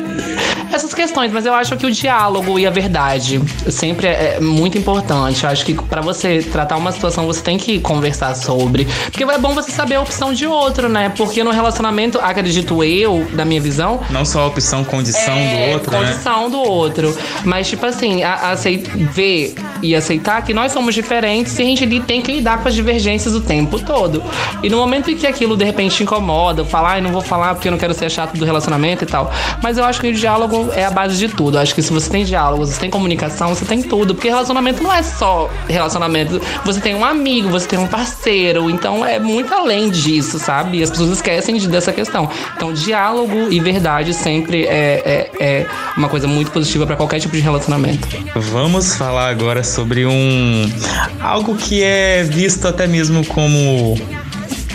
questões, 1.06 1.31
mas 1.31 1.46
eu 1.46 1.54
acho 1.54 1.78
que 1.78 1.86
o 1.86 1.92
diálogo 1.92 2.57
e 2.57 2.66
a 2.66 2.72
verdade 2.72 3.40
sempre 3.69 4.07
é, 4.07 4.36
é 4.36 4.40
muito 4.40 4.78
importante. 4.78 5.44
Eu 5.44 5.50
acho 5.50 5.63
que 5.63 5.74
para 5.74 6.02
você 6.02 6.42
tratar 6.42 6.78
uma 6.78 6.92
situação, 6.92 7.25
você 7.25 7.42
tem 7.42 7.57
que 7.57 7.80
conversar 7.80 8.36
sobre. 8.36 8.86
Porque 9.06 9.24
é 9.24 9.38
bom 9.38 9.54
você 9.54 9.72
saber 9.72 9.96
a 9.96 10.02
opção 10.02 10.34
de 10.34 10.48
outro, 10.48 10.90
né? 10.90 11.10
Porque 11.16 11.44
no 11.44 11.52
relacionamento, 11.52 12.19
acredito 12.19 12.84
eu, 12.84 13.25
da 13.34 13.46
minha 13.46 13.62
visão. 13.62 14.00
Não 14.10 14.25
só 14.25 14.42
a 14.42 14.48
opção, 14.48 14.84
condição 14.84 15.34
é, 15.36 15.68
do 15.68 15.74
outro, 15.74 15.92
condição 15.92 16.02
né? 16.02 16.12
Condição 16.12 16.50
do 16.50 16.60
outro. 16.60 17.18
Mas, 17.44 17.69
tipo 17.69 17.86
assim, 17.86 18.24
a, 18.24 18.52
a 18.52 18.56
ver 18.56 19.54
e 19.85 19.95
aceitar 19.95 20.41
que 20.43 20.53
nós 20.53 20.71
somos 20.71 20.93
diferentes 20.93 21.57
e 21.57 21.61
a 21.61 21.65
gente 21.65 21.99
tem 22.01 22.21
que 22.21 22.31
lidar 22.31 22.61
com 22.61 22.67
as 22.67 22.75
divergências 22.75 23.33
o 23.33 23.41
tempo 23.41 23.79
todo. 23.79 24.23
E 24.63 24.69
no 24.69 24.77
momento 24.77 25.11
em 25.11 25.15
que 25.15 25.27
aquilo 25.27 25.55
de 25.55 25.63
repente 25.63 26.03
incomoda, 26.03 26.65
falar, 26.65 26.97
ah, 26.97 27.01
não 27.01 27.11
vou 27.11 27.21
falar 27.21 27.53
porque 27.53 27.67
eu 27.67 27.71
não 27.71 27.77
quero 27.77 27.93
ser 27.93 28.09
chato 28.09 28.37
do 28.37 28.45
relacionamento 28.45 29.03
e 29.03 29.07
tal. 29.07 29.31
Mas 29.61 29.77
eu 29.77 29.83
acho 29.83 29.99
que 30.01 30.07
o 30.07 30.13
diálogo 30.13 30.69
é 30.73 30.85
a 30.85 30.91
base 30.91 31.17
de 31.17 31.27
tudo. 31.27 31.57
Eu 31.57 31.61
acho 31.61 31.75
que 31.75 31.81
se 31.81 31.91
você 31.91 32.09
tem 32.09 32.23
diálogo, 32.23 32.65
você 32.65 32.79
tem 32.79 32.89
comunicação, 32.89 33.53
você 33.53 33.65
tem 33.65 33.81
tudo. 33.81 34.15
Porque 34.15 34.29
relacionamento 34.29 34.81
não 34.81 34.91
é 34.91 35.03
só 35.03 35.49
relacionamento. 35.67 36.41
Você 36.63 36.79
tem 36.79 36.95
um 36.95 37.05
amigo, 37.05 37.49
você 37.49 37.67
tem 37.67 37.79
um 37.79 37.87
parceiro. 37.87 38.69
Então 38.69 39.05
é 39.05 39.19
muito 39.19 39.53
além 39.53 39.89
disso, 39.89 40.39
sabe? 40.39 40.79
E 40.79 40.83
as 40.83 40.89
pessoas 40.89 41.11
esquecem 41.11 41.55
dessa 41.67 41.91
questão. 41.91 42.29
Então, 42.55 42.73
diálogo 42.73 43.51
e 43.51 43.59
verdade 43.59 44.13
sempre 44.13 44.65
é, 44.65 45.01
é, 45.05 45.31
é 45.39 45.67
uma 45.97 46.09
coisa 46.09 46.27
muito 46.27 46.51
positiva 46.51 46.85
para 46.85 46.95
qualquer 46.95 47.19
tipo 47.19 47.35
de 47.35 47.41
relacionamento. 47.41 48.07
Vamos 48.35 48.95
falar 48.95 49.29
agora 49.29 49.63
sobre 49.75 50.06
um 50.06 50.72
algo 51.19 51.54
que 51.57 51.83
é 51.83 52.24
visto 52.24 52.66
até 52.66 52.88
mesmo 52.88 53.25
como 53.25 53.98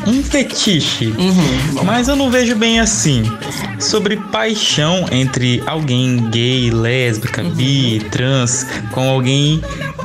um 0.06 0.22
fetiche, 0.22 1.06
uhum. 1.06 1.84
mas 1.84 2.08
eu 2.08 2.16
não 2.16 2.30
vejo 2.30 2.54
bem 2.54 2.80
assim. 2.80 3.22
Sobre 3.78 4.16
paixão 4.16 5.06
entre 5.10 5.62
alguém 5.66 6.28
gay, 6.30 6.70
lésbica, 6.70 7.42
uhum. 7.42 7.50
bi, 7.50 8.00
trans, 8.10 8.66
com 8.92 9.08
alguém 9.08 9.62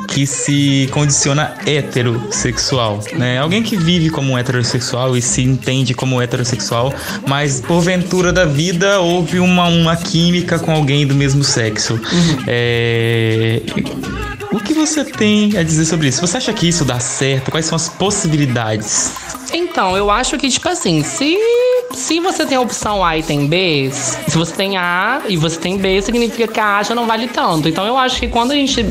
que 0.07 0.25
se 0.25 0.87
condiciona 0.91 1.53
heterossexual, 1.65 3.01
né? 3.13 3.37
Alguém 3.37 3.61
que 3.61 3.75
vive 3.75 4.09
como 4.09 4.37
heterossexual 4.37 5.17
e 5.17 5.21
se 5.21 5.41
entende 5.41 5.93
como 5.93 6.21
heterossexual, 6.21 6.93
mas 7.27 7.59
porventura 7.59 8.31
da 8.31 8.45
vida 8.45 9.01
houve 9.01 9.39
uma, 9.39 9.67
uma 9.67 9.95
química 9.97 10.57
com 10.57 10.71
alguém 10.71 11.05
do 11.05 11.15
mesmo 11.15 11.43
sexo. 11.43 11.95
Uhum. 11.95 12.43
É... 12.47 13.61
O 14.65 14.67
que 14.67 14.73
você 14.73 15.05
tem 15.05 15.55
a 15.55 15.61
dizer 15.61 15.85
sobre 15.85 16.07
isso? 16.07 16.19
Você 16.21 16.37
acha 16.37 16.51
que 16.51 16.67
isso 16.67 16.83
dá 16.83 16.99
certo? 16.99 17.51
Quais 17.51 17.67
são 17.67 17.75
as 17.75 17.87
possibilidades? 17.87 19.11
Então, 19.53 19.95
eu 19.95 20.09
acho 20.09 20.39
que, 20.39 20.49
tipo 20.49 20.67
assim, 20.67 21.03
se 21.03 21.37
se 21.93 22.19
você 22.19 22.45
tem 22.45 22.57
a 22.57 22.61
opção 22.61 23.03
A 23.03 23.17
e 23.17 23.23
tem 23.23 23.47
B, 23.47 23.89
se 23.91 24.37
você 24.37 24.53
tem 24.53 24.77
A 24.77 25.21
e 25.27 25.37
você 25.37 25.57
tem 25.57 25.77
B, 25.77 26.01
significa 26.01 26.47
que 26.47 26.59
a 26.59 26.77
A 26.77 26.83
já 26.83 26.95
não 26.95 27.05
vale 27.05 27.27
tanto. 27.27 27.69
Então 27.69 27.85
eu 27.85 27.97
acho 27.97 28.19
que 28.19 28.27
quando 28.27 28.51
a 28.51 28.55
gente 28.55 28.85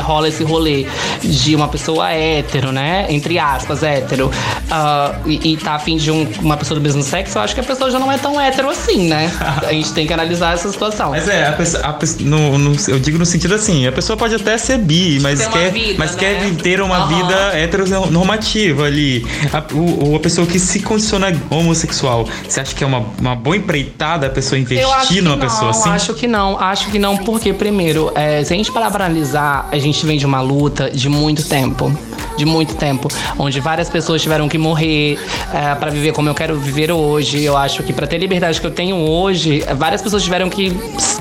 rola 0.00 0.28
esse 0.28 0.44
rolê 0.44 0.86
de 1.22 1.54
uma 1.54 1.68
pessoa 1.68 2.10
hétero, 2.10 2.72
né? 2.72 3.06
Entre 3.08 3.38
aspas, 3.38 3.82
hétero, 3.82 4.28
uh, 4.28 5.28
e, 5.28 5.52
e 5.52 5.56
tá 5.56 5.74
afim 5.74 5.96
de 5.96 6.10
um, 6.10 6.26
uma 6.40 6.56
pessoa 6.56 6.78
do 6.78 6.82
mesmo 6.82 7.02
sexo, 7.02 7.38
eu 7.38 7.42
acho 7.42 7.54
que 7.54 7.60
a 7.60 7.64
pessoa 7.64 7.90
já 7.90 7.98
não 7.98 8.10
é 8.10 8.18
tão 8.18 8.40
hétero 8.40 8.70
assim, 8.70 9.08
né? 9.08 9.30
A 9.66 9.72
gente 9.72 9.92
tem 9.92 10.06
que 10.06 10.12
analisar 10.12 10.54
essa 10.54 10.70
situação. 10.70 11.10
Mas 11.10 11.28
é, 11.28 11.48
a 11.48 11.52
pessoa, 11.52 11.82
a 11.84 11.92
pessoa 11.92 12.28
no, 12.28 12.58
no, 12.58 12.76
eu 12.88 12.98
digo 12.98 13.18
no 13.18 13.26
sentido 13.26 13.54
assim, 13.54 13.86
a 13.86 13.92
pessoa 13.92 14.16
pode 14.16 14.34
até 14.34 14.56
ser 14.56 14.78
bi, 14.78 15.18
mas 15.20 15.46
quer, 15.46 15.72
vida, 15.72 15.94
mas 15.98 16.14
né? 16.14 16.18
quer 16.18 16.54
ter 16.62 16.80
uma 16.80 17.04
uhum. 17.04 17.08
vida 17.08 17.58
heteronormativa 17.58 18.84
ali. 18.84 19.26
A, 19.52 19.62
o, 19.74 20.16
a 20.16 20.20
pessoa 20.20 20.46
que 20.46 20.58
se 20.58 20.80
condiciona 20.80 21.34
homossexual 21.50 22.27
você 22.46 22.60
acha 22.60 22.74
que 22.74 22.84
é 22.84 22.86
uma, 22.86 23.04
uma 23.18 23.34
boa 23.34 23.56
empreitada 23.56 24.26
a 24.26 24.30
pessoa 24.30 24.58
investir 24.58 25.22
numa 25.22 25.36
não, 25.36 25.42
pessoa 25.42 25.70
assim? 25.70 25.90
Acho 25.90 26.14
que 26.14 26.26
não, 26.26 26.58
acho 26.58 26.90
que 26.90 26.98
não, 26.98 27.16
porque, 27.18 27.52
primeiro, 27.52 28.10
é, 28.14 28.42
se 28.44 28.52
a 28.52 28.56
gente 28.56 28.72
parar 28.72 28.90
pra 28.90 29.06
analisar, 29.06 29.68
a 29.70 29.78
gente 29.78 30.04
vem 30.06 30.18
de 30.18 30.26
uma 30.26 30.40
luta 30.40 30.90
de 30.90 31.08
muito 31.08 31.46
tempo 31.46 31.92
de 32.38 32.44
muito 32.44 32.76
tempo, 32.76 33.08
onde 33.36 33.58
várias 33.58 33.90
pessoas 33.90 34.22
tiveram 34.22 34.48
que 34.48 34.56
morrer 34.56 35.18
é, 35.52 35.74
para 35.74 35.90
viver 35.90 36.12
como 36.12 36.28
eu 36.28 36.34
quero 36.34 36.56
viver 36.56 36.92
hoje. 36.92 37.42
Eu 37.42 37.56
acho 37.56 37.82
que 37.82 37.92
para 37.92 38.06
ter 38.06 38.14
a 38.14 38.18
liberdade 38.20 38.60
que 38.60 38.66
eu 38.66 38.70
tenho 38.70 38.94
hoje, 38.94 39.64
várias 39.76 40.00
pessoas 40.00 40.22
tiveram 40.22 40.48
que 40.48 40.70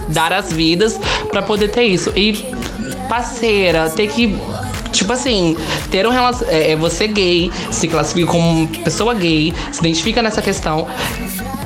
dar 0.10 0.32
as 0.32 0.54
vidas 0.54 1.00
para 1.32 1.42
poder 1.42 1.70
ter 1.70 1.86
isso. 1.86 2.14
E 2.16 2.34
parceira, 3.10 3.90
ter 3.90 4.08
que 4.10 4.38
tipo 4.98 5.14
assim, 5.14 5.56
ter 5.90 6.06
um 6.06 6.12
relacionamento. 6.12 6.58
É, 6.58 6.72
é, 6.72 6.76
você 6.76 7.08
gay, 7.08 7.52
se 7.72 7.88
classifica 7.88 8.28
como 8.32 8.68
pessoa 8.84 9.14
gay, 9.14 9.54
se 9.72 9.80
identifica 9.80 10.22
nessa 10.22 10.42
questão 10.42 10.88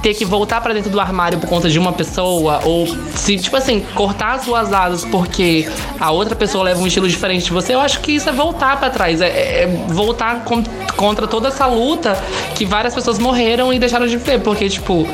ter 0.02 0.16
que 0.16 0.26
voltar 0.26 0.62
para 0.62 0.74
dentro 0.74 0.90
do 0.90 1.00
armário 1.00 1.38
por 1.38 1.48
conta 1.48 1.70
de 1.70 1.78
uma 1.78 1.94
pessoa, 1.94 2.62
ou 2.66 2.88
se, 3.16 3.38
tipo 3.38 3.56
assim, 3.56 3.86
cortar 3.94 4.34
as 4.34 4.46
suas 4.46 4.74
asas 4.74 5.06
porque 5.06 5.70
a 6.00 6.12
outra 6.12 6.36
pessoa 6.36 6.64
leva 6.64 6.82
um 6.82 6.88
estilo 6.88 7.08
diferente 7.08 7.46
de 7.46 7.52
você, 7.52 7.76
eu 7.76 7.80
acho 7.80 8.02
que 8.02 8.14
isso 8.14 8.28
é 8.28 8.32
voltar 8.32 8.80
para 8.80 8.90
trás, 8.90 9.22
é, 9.22 9.28
é, 9.28 9.64
é 9.64 9.68
voltar 9.90 10.44
com, 10.44 10.64
contra 10.96 11.28
toda 11.28 11.50
essa 11.50 11.68
luta 11.68 12.18
que 12.56 12.66
várias 12.66 12.96
pessoas 12.96 13.20
morreram 13.20 13.72
e 13.72 13.78
deixaram 13.78 14.08
de 14.08 14.18
ver, 14.18 14.42
porque, 14.42 14.68
tipo, 14.70 15.08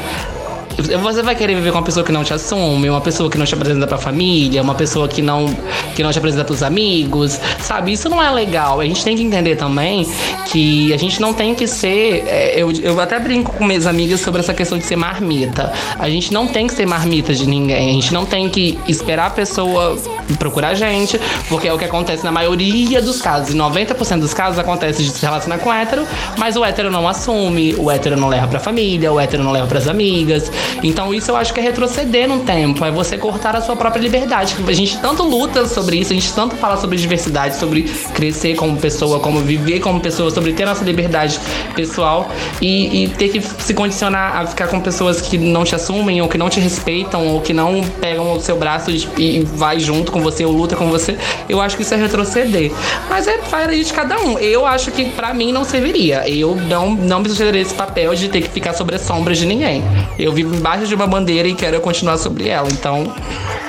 você 0.78 1.24
vai 1.24 1.36
querer 1.36 1.56
viver 1.56 1.72
com 1.72 1.78
uma 1.80 1.84
pessoa 1.84 2.06
que 2.06 2.12
não 2.12 2.24
te 2.24 2.34
assume, 2.34 2.90
uma 2.90 3.02
pessoa 3.02 3.30
que 3.30 3.38
não 3.38 3.46
te 3.46 3.54
apresenta 3.54 3.88
pra 3.88 3.98
família, 3.98 4.62
uma 4.62 4.76
pessoa 4.76 5.08
que 5.08 5.22
não, 5.22 5.48
que 5.96 6.04
não 6.04 6.12
te 6.12 6.20
apresenta 6.20 6.46
pros 6.46 6.62
amigos, 6.62 7.40
sabe? 7.60 7.94
Isso 7.94 8.08
não 8.10 8.22
é 8.22 8.30
legal. 8.30 8.80
A 8.80 8.86
gente 8.86 9.04
tem 9.04 9.16
que 9.16 9.24
entender 9.24 9.56
também 9.56 10.08
que 10.46 10.94
a 10.94 10.98
gente 10.98 11.20
não 11.20 11.34
tem 11.34 11.56
que 11.56 11.68
ser. 11.68 12.24
É, 12.28 12.62
eu, 12.62 12.72
eu 12.72 13.00
até 13.00 13.20
brinco 13.20 13.54
com 13.54 13.66
minhas 13.66 13.88
amigas 13.88 14.22
sobre 14.22 14.42
essa 14.42 14.54
questão 14.54 14.78
de 14.78 14.86
ser 14.86 14.96
marmita. 14.96 15.74
A 15.98 16.10
gente 16.10 16.32
não 16.32 16.48
tem 16.48 16.68
que 16.68 16.74
ser 16.74 16.86
marmita 16.86 17.34
de 17.34 17.48
ninguém. 17.48 17.90
A 17.90 17.94
gente 17.94 18.14
não 18.14 18.26
tem 18.26 18.48
que 18.50 18.78
esperar 18.88 19.28
a 19.28 19.32
pessoa 19.32 19.98
procurar 20.36 20.70
a 20.70 20.74
gente, 20.76 21.20
porque 21.50 21.68
é 21.68 21.74
o 21.74 21.78
que 21.78 21.86
acontece 21.86 22.24
na 22.24 22.32
maioria 22.32 23.02
dos 23.02 23.22
casos. 23.22 23.54
Em 23.54 23.58
90% 23.58 24.20
dos 24.20 24.34
casos 24.34 24.60
acontece 24.60 25.04
de 25.04 25.10
se 25.10 25.26
relacionar 25.26 25.58
com 25.58 25.74
hétero, 25.74 26.06
mas 26.38 26.56
o 26.56 26.64
hétero 26.64 26.92
não 26.92 27.08
assume, 27.08 27.76
o 27.76 27.90
hétero 27.90 28.18
não 28.18 28.28
leva 28.28 28.48
pra 28.48 28.60
família, 28.60 29.12
o 29.12 29.20
hétero 29.20 29.44
não 29.44 29.52
leva 29.52 29.68
pras 29.68 29.88
amigas. 29.88 30.52
Então 30.84 31.14
isso 31.14 31.32
eu 31.32 31.36
acho 31.36 31.54
que 31.54 31.60
é 31.60 31.64
retroceder 31.64 32.28
no 32.28 32.40
tempo, 32.40 32.84
é 32.86 32.92
você 32.92 33.18
cortar 33.18 33.56
a 33.56 33.62
sua 33.62 33.76
própria 33.76 34.02
liberdade. 34.02 34.56
A 34.68 34.74
gente 34.74 34.98
tanto 35.00 35.24
luta 35.24 35.66
sobre 35.68 35.98
isso, 35.98 36.14
a 36.14 36.16
gente 36.16 36.32
tanto 36.34 36.56
fala 36.56 36.78
sobre 36.78 36.98
diversidade, 36.98 37.56
sobre 37.56 37.84
crescer 38.14 38.56
como 38.56 38.78
pessoa, 38.78 39.20
como 39.20 39.40
viver 39.40 39.80
como 39.80 40.00
pessoa, 40.00 40.32
sobre 40.32 40.54
ter 40.54 40.66
nossa 40.66 40.84
liberdade 40.84 41.40
pessoal 41.76 42.30
e, 42.62 43.04
e 43.04 43.10
ter 43.10 43.30
que 43.30 43.42
se 43.42 43.74
condicionar 43.74 44.38
a 44.38 44.48
ficar 44.48 44.68
com 44.68 44.80
pessoas 44.80 45.22
que 45.22 45.38
não 45.38 45.64
te 45.64 45.76
assumem 45.76 46.22
ou 46.22 46.28
que 46.28 46.38
não 46.38 46.50
te 46.50 46.60
respeitam 46.60 47.28
ou 47.28 47.42
que 47.42 47.54
não 47.54 47.82
pegam 48.00 48.34
o 48.34 48.40
seu 48.40 48.58
braço 48.58 48.92
e, 48.92 49.08
e 49.18 49.40
vai 49.44 49.80
junto 49.80 50.12
com 50.12 50.22
você 50.22 50.46
ou 50.46 50.52
luta 50.52 50.76
com 50.76 50.88
você. 50.88 51.18
Eu 51.48 51.62
acho 51.62 51.76
que 51.76 51.84
isso 51.84 51.94
é 51.94 51.98
retroceder. 51.98 52.72
Mas 53.10 53.28
é 53.28 53.38
para 53.38 53.76
de 53.76 53.94
cada 53.94 54.20
um. 54.20 54.38
Eu 54.40 54.66
acho 54.66 54.92
que 54.92 55.06
para 55.06 55.34
mim 55.34 55.52
não 55.52 55.64
serviria. 55.64 56.28
Eu 56.30 56.56
não, 56.56 56.92
não 56.96 57.20
me 57.20 57.30
sugeriria 57.30 57.62
esse 57.62 57.74
papel 57.74 58.14
de 58.16 58.30
ter 58.30 58.42
que 58.42 58.50
ficar 58.50 58.74
sobre 58.74 58.96
as 58.96 59.02
sombras 59.02 59.38
de 59.38 59.46
ninguém. 59.46 59.84
Eu 60.18 60.32
vivo 60.32 60.57
embaixo 60.58 60.88
de 60.88 60.96
uma 60.96 61.08
bandeira 61.08 61.48
e 61.48 61.56
quero 61.56 61.80
continuar 61.80 62.18
sobre 62.18 62.48
ela. 62.48 62.68
Então. 62.72 63.14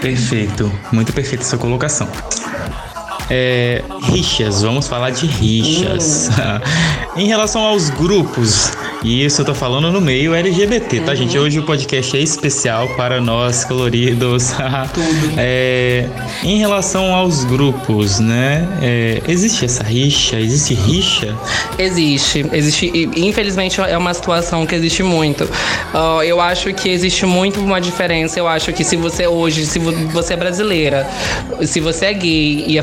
Perfeito. 0.00 0.71
Muito 0.92 1.12
perfeita 1.12 1.45
sua 1.45 1.59
colocação. 1.59 2.09
É, 3.30 3.82
rixas, 4.04 4.62
vamos 4.62 4.88
falar 4.88 5.11
de 5.11 5.26
rixas. 5.26 6.30
Hum. 6.30 7.18
em 7.20 7.26
relação 7.26 7.62
aos 7.62 7.90
grupos, 7.90 8.73
e 9.02 9.25
isso 9.25 9.42
eu 9.42 9.44
tô 9.44 9.54
falando 9.54 9.92
no 9.92 10.00
meio 10.00 10.35
LGBT, 10.35 11.00
tá, 11.00 11.12
uhum. 11.12 11.16
gente? 11.16 11.38
Hoje 11.38 11.61
o 11.61 11.62
podcast 11.62 12.16
é 12.16 12.20
especial 12.20 12.88
para 12.97 13.20
nós 13.20 13.64
coloridos. 13.64 14.52
Tudo. 14.92 15.35
É, 15.37 16.08
em 16.42 16.58
relação 16.58 17.14
aos 17.14 17.44
grupos, 17.44 18.18
né? 18.18 18.66
É, 18.82 19.23
existe 19.28 19.64
essa 19.64 19.85
rixa? 19.85 20.40
Existe 20.40 20.75
rixa? 20.75 21.37
Existe. 21.78 22.44
Existe. 22.52 23.11
Infelizmente 23.16 23.80
é 23.80 23.97
uma 23.97 24.12
situação 24.12 24.66
que 24.66 24.75
existe 24.75 25.02
muito. 25.04 25.44
Uh, 25.44 26.23
eu 26.25 26.40
acho 26.40 26.73
que 26.75 26.88
existe 26.88 27.25
muito 27.25 27.61
uma 27.61 27.80
diferença. 27.80 28.38
Eu 28.40 28.49
acho 28.49 28.73
que 28.73 28.82
se 28.82 28.97
você 28.97 29.28
hoje, 29.28 29.64
se 29.64 29.78
você 29.78 30.35
é 30.35 30.37
brasileira, 30.37 31.08
se 31.64 31.78
você 31.78 32.06
é 32.06 32.12
gay 32.14 32.64
e 32.66 32.78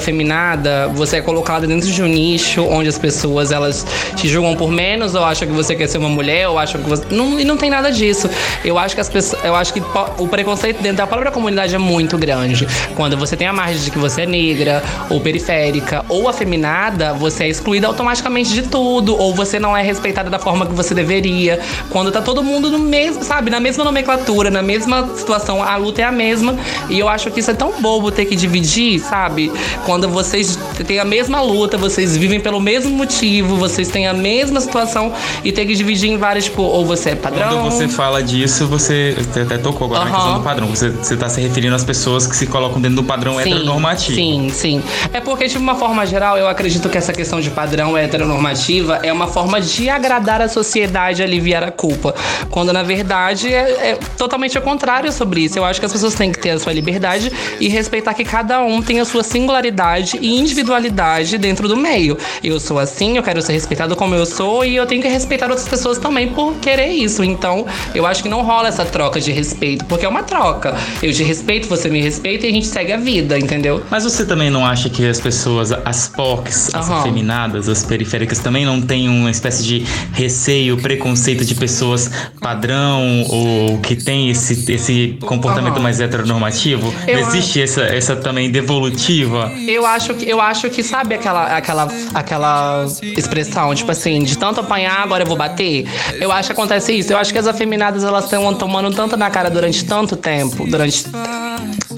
você 0.94 1.18
é 1.18 1.22
colocada 1.22 1.68
dentro 1.68 1.89
de 1.89 2.01
um 2.01 2.08
nicho 2.08 2.63
onde 2.63 2.89
as 2.89 2.98
pessoas 2.98 3.51
elas 3.51 3.86
te 4.15 4.27
julgam 4.27 4.56
por 4.56 4.72
menos 4.72 5.15
ou 5.15 5.24
acham 5.24 5.48
que 5.48 5.54
você 5.54 5.75
quer 5.75 5.88
ser 5.88 5.98
uma 5.98 6.10
mulher, 6.10 6.48
ou 6.48 6.58
acham 6.58 6.82
que 6.82 6.89
você. 6.89 7.06
Não, 7.12 7.39
e 7.39 7.44
não 7.44 7.58
tem 7.58 7.70
nada 7.70 7.92
disso. 7.92 8.30
Eu 8.63 8.77
acho 8.77 8.96
que 8.96 9.01
as 9.01 9.10
pessoas. 9.10 9.44
Eu 9.44 9.56
acho 9.56 9.74
que 9.74 9.82
o 10.18 10.27
preconceito 10.27 10.82
dentro 10.82 10.98
da 10.98 11.08
própria 11.08 11.32
comunidade 11.32 11.75
é 11.75 11.77
muito 11.77 12.18
grande. 12.18 12.68
Quando 12.96 13.18
você 13.18 13.36
tem 13.36 13.48
a 13.48 13.54
margem 13.54 13.84
de 13.84 13.92
que 13.92 13.98
você 13.98 14.22
é 14.22 14.25
negra, 14.25 14.84
ou 15.10 15.20
periférica, 15.20 16.06
ou 16.10 16.27
afeminada, 16.27 17.13
você 17.13 17.46
é 17.46 17.50
excluída 17.50 17.88
automaticamente 17.88 18.54
de 18.54 18.63
tudo. 18.63 19.18
Ou 19.18 19.34
você 19.34 19.60
não 19.60 19.75
é 19.75 19.82
respeitada 19.82 20.30
da 20.30 20.39
forma 20.39 20.65
que 20.65 20.74
você 20.74 20.94
deveria. 20.94 21.60
Quando 21.89 22.12
tá 22.12 22.22
todo 22.22 22.44
mundo 22.44 22.70
no 22.70 22.80
mesmo, 22.80 23.24
sabe, 23.24 23.50
na 23.50 23.60
mesma 23.60 23.84
nomenclatura, 23.84 24.50
na 24.50 24.62
mesma 24.62 25.08
situação, 25.15 25.63
a 25.63 25.75
luta 25.75 26.01
é 26.01 26.06
a 26.06 26.12
mesma. 26.12 26.56
E 26.89 27.00
eu 27.00 27.08
acho 27.08 27.32
que 27.32 27.39
isso 27.39 27.51
é 27.51 27.54
tão 27.54 27.74
bobo 27.82 28.12
ter 28.12 28.25
que 28.25 28.36
dividir, 28.36 29.00
sabe? 29.00 29.51
Quando 29.86 30.10
vocês 30.25 30.58
têm 30.86 31.00
a 31.00 31.05
mesma 31.05 31.41
luta, 31.41 31.77
vocês 31.77 32.17
vivem 32.17 32.39
pelo 32.39 32.60
mesmo 32.60 32.91
motivo, 32.91 33.55
vocês 33.55 33.88
têm 33.88 34.08
a 34.08 34.13
mesma 34.13 34.60
situação 34.60 35.13
e 35.44 35.51
ter 35.51 35.65
que 35.65 35.75
dividir 35.75 36.10
em 36.10 36.17
várias, 36.17 36.46
tipo, 36.46 36.62
ou 36.62 36.86
você 36.86 37.12
é 37.12 37.15
padrão. 37.15 37.62
Quando 37.62 37.72
você 37.72 37.88
fala 37.88 38.22
disso, 38.22 38.67
você 38.67 39.15
até 39.41 39.58
tocou 39.58 39.88
agora 39.88 40.05
uhum. 40.05 40.10
na 40.10 40.15
questão 40.15 40.38
do 40.38 40.44
padrão. 40.44 40.67
Você, 40.67 40.89
você 40.89 41.15
tá 41.15 41.29
se 41.29 41.39
referindo 41.39 41.75
às 41.75 41.84
pessoas 41.84 42.25
que 42.27 42.36
se 42.36 42.48
colocam 42.48 42.82
dentro 42.82 42.98
do 42.98 43.03
padrão 43.03 43.36
sim, 43.36 43.41
heteronormativo. 43.41 44.15
Sim, 44.15 44.50
sim. 44.50 44.84
É 45.13 45.22
porque, 45.22 45.48
de 45.48 45.58
uma 45.58 45.75
forma 45.75 46.05
geral, 46.05 46.38
eu 46.38 46.48
acredito 46.48 46.89
que 46.89 46.98
essa 46.98 47.13
questão 47.13 47.39
de 47.39 47.50
padrão 47.50 47.98
heteronormativa 47.98 49.00
é 49.03 49.13
uma 49.13 49.27
forma 49.27 49.62
de 49.62 49.89
agradar 49.89 50.41
a 50.41 50.50
sociedade 50.50 51.22
e 51.22 51.24
aliviar 51.24 51.63
a 51.63 51.72
culpa. 51.72 52.15
Quando, 52.50 52.74
na 52.74 52.84
verdade, 52.84 53.53
é, 53.53 53.91
é 53.91 54.00
totalmente 54.17 54.58
o 54.58 54.62
contrário 54.62 55.12
sobre 55.12 55.41
isso. 55.41 55.58
Eu 55.58 55.65
acho 55.65 55.79
que 55.79 55.86
as 55.86 55.91
pessoas 55.91 56.15
têm 56.15 56.32
que 56.32 56.39
ter 56.39 56.51
a 56.51 56.60
sua 56.60 56.74
liberdade 56.74 57.32
e 57.60 57.67
respeitar 57.67 58.13
que 58.13 58.24
cada 58.24 58.62
um 58.62 58.82
tem 58.82 59.00
a 59.00 59.05
sua 59.05 59.24
singularidade 59.24 60.14
e 60.22 60.39
individualidade 60.39 61.38
dentro 61.38 61.67
do 61.67 61.75
meio. 61.75 62.17
Eu 62.43 62.60
sou 62.60 62.79
assim, 62.79 63.17
eu 63.17 63.24
quero 63.24 63.41
ser 63.41 63.53
respeitado 63.53 63.95
como 63.95 64.15
eu 64.15 64.25
sou 64.25 64.63
e 64.65 64.75
eu 64.75 64.86
tenho 64.86 65.01
que 65.01 65.07
respeitar 65.07 65.50
outras 65.50 65.67
pessoas 65.67 65.98
também 65.98 66.29
por 66.29 66.53
querer 66.55 66.89
isso. 66.89 67.24
Então, 67.24 67.65
eu 67.93 68.05
acho 68.05 68.24
que 68.24 68.29
não 68.29 68.41
rola 68.41 68.67
essa 68.67 68.86
troca 68.86 69.19
de 69.19 69.31
respeito, 69.31 69.86
porque 69.86 70.05
é 70.05 70.10
uma 70.10 70.24
troca. 70.24 70.75
Eu 71.01 71.12
te 71.13 71.24
respeito, 71.24 71.67
você 71.67 71.89
me 71.89 72.01
respeita 72.01 72.45
e 72.45 72.50
a 72.50 72.53
gente 72.53 72.67
segue 72.67 72.91
a 72.93 72.98
vida, 72.98 73.38
entendeu? 73.38 73.84
Mas 73.89 74.03
você 74.03 74.25
também 74.25 74.50
não 74.50 74.65
acha 74.65 74.89
que 74.89 75.07
as 75.07 75.19
pessoas, 75.19 75.72
as 75.72 76.07
POCs, 76.07 76.74
as 76.74 76.88
uhum. 76.88 76.95
afeminadas, 76.95 77.69
as 77.69 77.84
periféricas, 77.84 78.39
também 78.39 78.65
não 78.65 78.81
têm 78.81 79.10
uma 79.10 79.31
espécie 79.31 79.63
de 79.63 79.86
receio, 80.13 80.77
preconceito 80.77 81.43
de 81.45 81.55
pessoas 81.55 82.10
padrão 82.41 83.24
ou 83.27 83.79
que 83.79 83.95
tem 83.95 84.29
esse, 84.29 84.72
esse 84.72 85.17
comportamento 85.22 85.77
uhum. 85.77 85.84
mais 85.84 86.00
heteronormativo? 86.00 86.93
Eu 87.07 87.19
Existe 87.19 87.62
essa, 87.62 87.81
essa 87.81 88.15
também 88.15 88.50
devolutiva? 88.50 89.51
Eu 89.67 89.86
acho 89.86 90.04
que, 90.13 90.29
eu 90.29 90.39
acho 90.39 90.69
que 90.69 90.83
sabe 90.83 91.15
aquela, 91.15 91.57
aquela, 91.57 91.88
aquela 92.13 92.85
expressão, 93.01 93.74
tipo 93.74 93.91
assim, 93.91 94.24
de 94.24 94.38
tanto 94.38 94.62
apanhar, 94.62 95.01
agora 95.01 95.24
eu 95.24 95.27
vou 95.27 95.38
bater? 95.38 95.88
Eu 96.19 96.31
acho 96.31 96.50
que 96.50 96.53
acontece 96.53 96.97
isso. 96.97 97.12
Eu 97.13 97.17
acho 97.17 97.31
que 97.31 97.39
as 97.39 97.47
afeminadas 97.47 98.03
elas 98.03 98.25
estão 98.25 98.53
tomando 98.53 98.93
tanto 98.95 99.17
na 99.17 99.29
cara 99.29 99.50
durante 99.50 99.83
tanto 99.85 100.15
tempo, 100.15 100.65
durante 100.67 101.05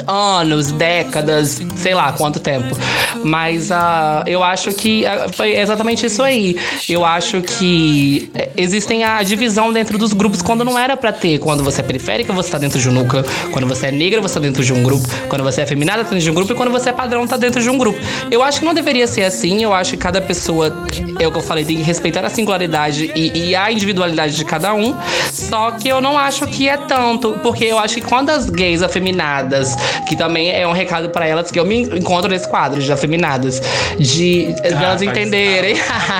anos, 0.07 0.71
décadas, 0.71 1.61
sei 1.75 1.93
lá 1.93 2.11
quanto 2.13 2.39
tempo. 2.39 2.77
Mas 3.23 3.69
uh, 3.69 4.23
eu 4.25 4.43
acho 4.43 4.71
que 4.73 5.03
uh, 5.03 5.33
foi 5.33 5.55
exatamente 5.57 6.05
isso 6.05 6.23
aí. 6.23 6.57
Eu 6.87 7.05
acho 7.05 7.41
que 7.41 8.29
eh, 8.33 8.49
existem 8.55 9.03
a 9.03 9.21
divisão 9.23 9.73
dentro 9.73 9.97
dos 9.97 10.13
grupos 10.13 10.41
quando 10.41 10.63
não 10.63 10.77
era 10.77 10.95
para 10.95 11.11
ter. 11.11 11.39
Quando 11.39 11.63
você 11.63 11.81
é 11.81 11.83
periférica, 11.83 12.31
você 12.31 12.49
tá 12.49 12.57
dentro 12.57 12.79
de 12.79 12.89
um 12.89 12.93
núcleo. 12.93 13.23
Quando 13.51 13.67
você 13.67 13.87
é 13.87 13.91
negra, 13.91 14.21
você 14.21 14.35
tá 14.35 14.39
dentro 14.39 14.63
de 14.63 14.73
um 14.73 14.81
grupo. 14.81 15.07
Quando 15.27 15.43
você 15.43 15.61
é 15.61 15.65
feminada, 15.65 16.03
tá 16.03 16.11
dentro 16.11 16.23
de 16.23 16.31
um 16.31 16.33
grupo. 16.33 16.53
E 16.53 16.55
quando 16.55 16.71
você 16.71 16.89
é 16.89 16.93
padrão, 16.93 17.27
tá 17.27 17.37
dentro 17.37 17.61
de 17.61 17.69
um 17.69 17.77
grupo. 17.77 17.99
Eu 18.31 18.43
acho 18.43 18.59
que 18.59 18.65
não 18.65 18.73
deveria 18.73 19.07
ser 19.07 19.23
assim. 19.23 19.63
Eu 19.63 19.73
acho 19.73 19.91
que 19.91 19.97
cada 19.97 20.21
pessoa, 20.21 20.85
é 21.19 21.27
o 21.27 21.31
que 21.31 21.37
eu 21.37 21.43
falei, 21.43 21.65
tem 21.65 21.77
que 21.77 21.83
respeitar 21.83 22.23
a 22.23 22.29
singularidade 22.29 23.11
e, 23.15 23.49
e 23.49 23.55
a 23.55 23.71
individualidade 23.71 24.35
de 24.35 24.45
cada 24.45 24.73
um. 24.73 24.95
Só 25.31 25.71
que 25.71 25.87
eu 25.87 25.99
não 25.99 26.17
acho 26.17 26.47
que 26.47 26.69
é 26.69 26.77
tanto. 26.77 27.33
Porque 27.43 27.65
eu 27.65 27.77
acho 27.77 27.95
que 27.95 28.01
quando 28.01 28.29
as 28.29 28.49
gays 28.49 28.81
afeminadas 28.81 29.75
que 30.07 30.15
também 30.15 30.51
é 30.51 30.67
um 30.67 30.71
recado 30.71 31.09
para 31.09 31.27
elas 31.27 31.51
que 31.51 31.59
eu 31.59 31.65
me 31.65 31.81
encontro 31.81 32.29
nesse 32.29 32.47
quadro 32.47 32.81
de 32.81 32.91
afeminadas, 32.91 33.61
de 33.99 34.53
ah, 34.59 34.75
delas 34.75 35.01
entenderem, 35.01 35.75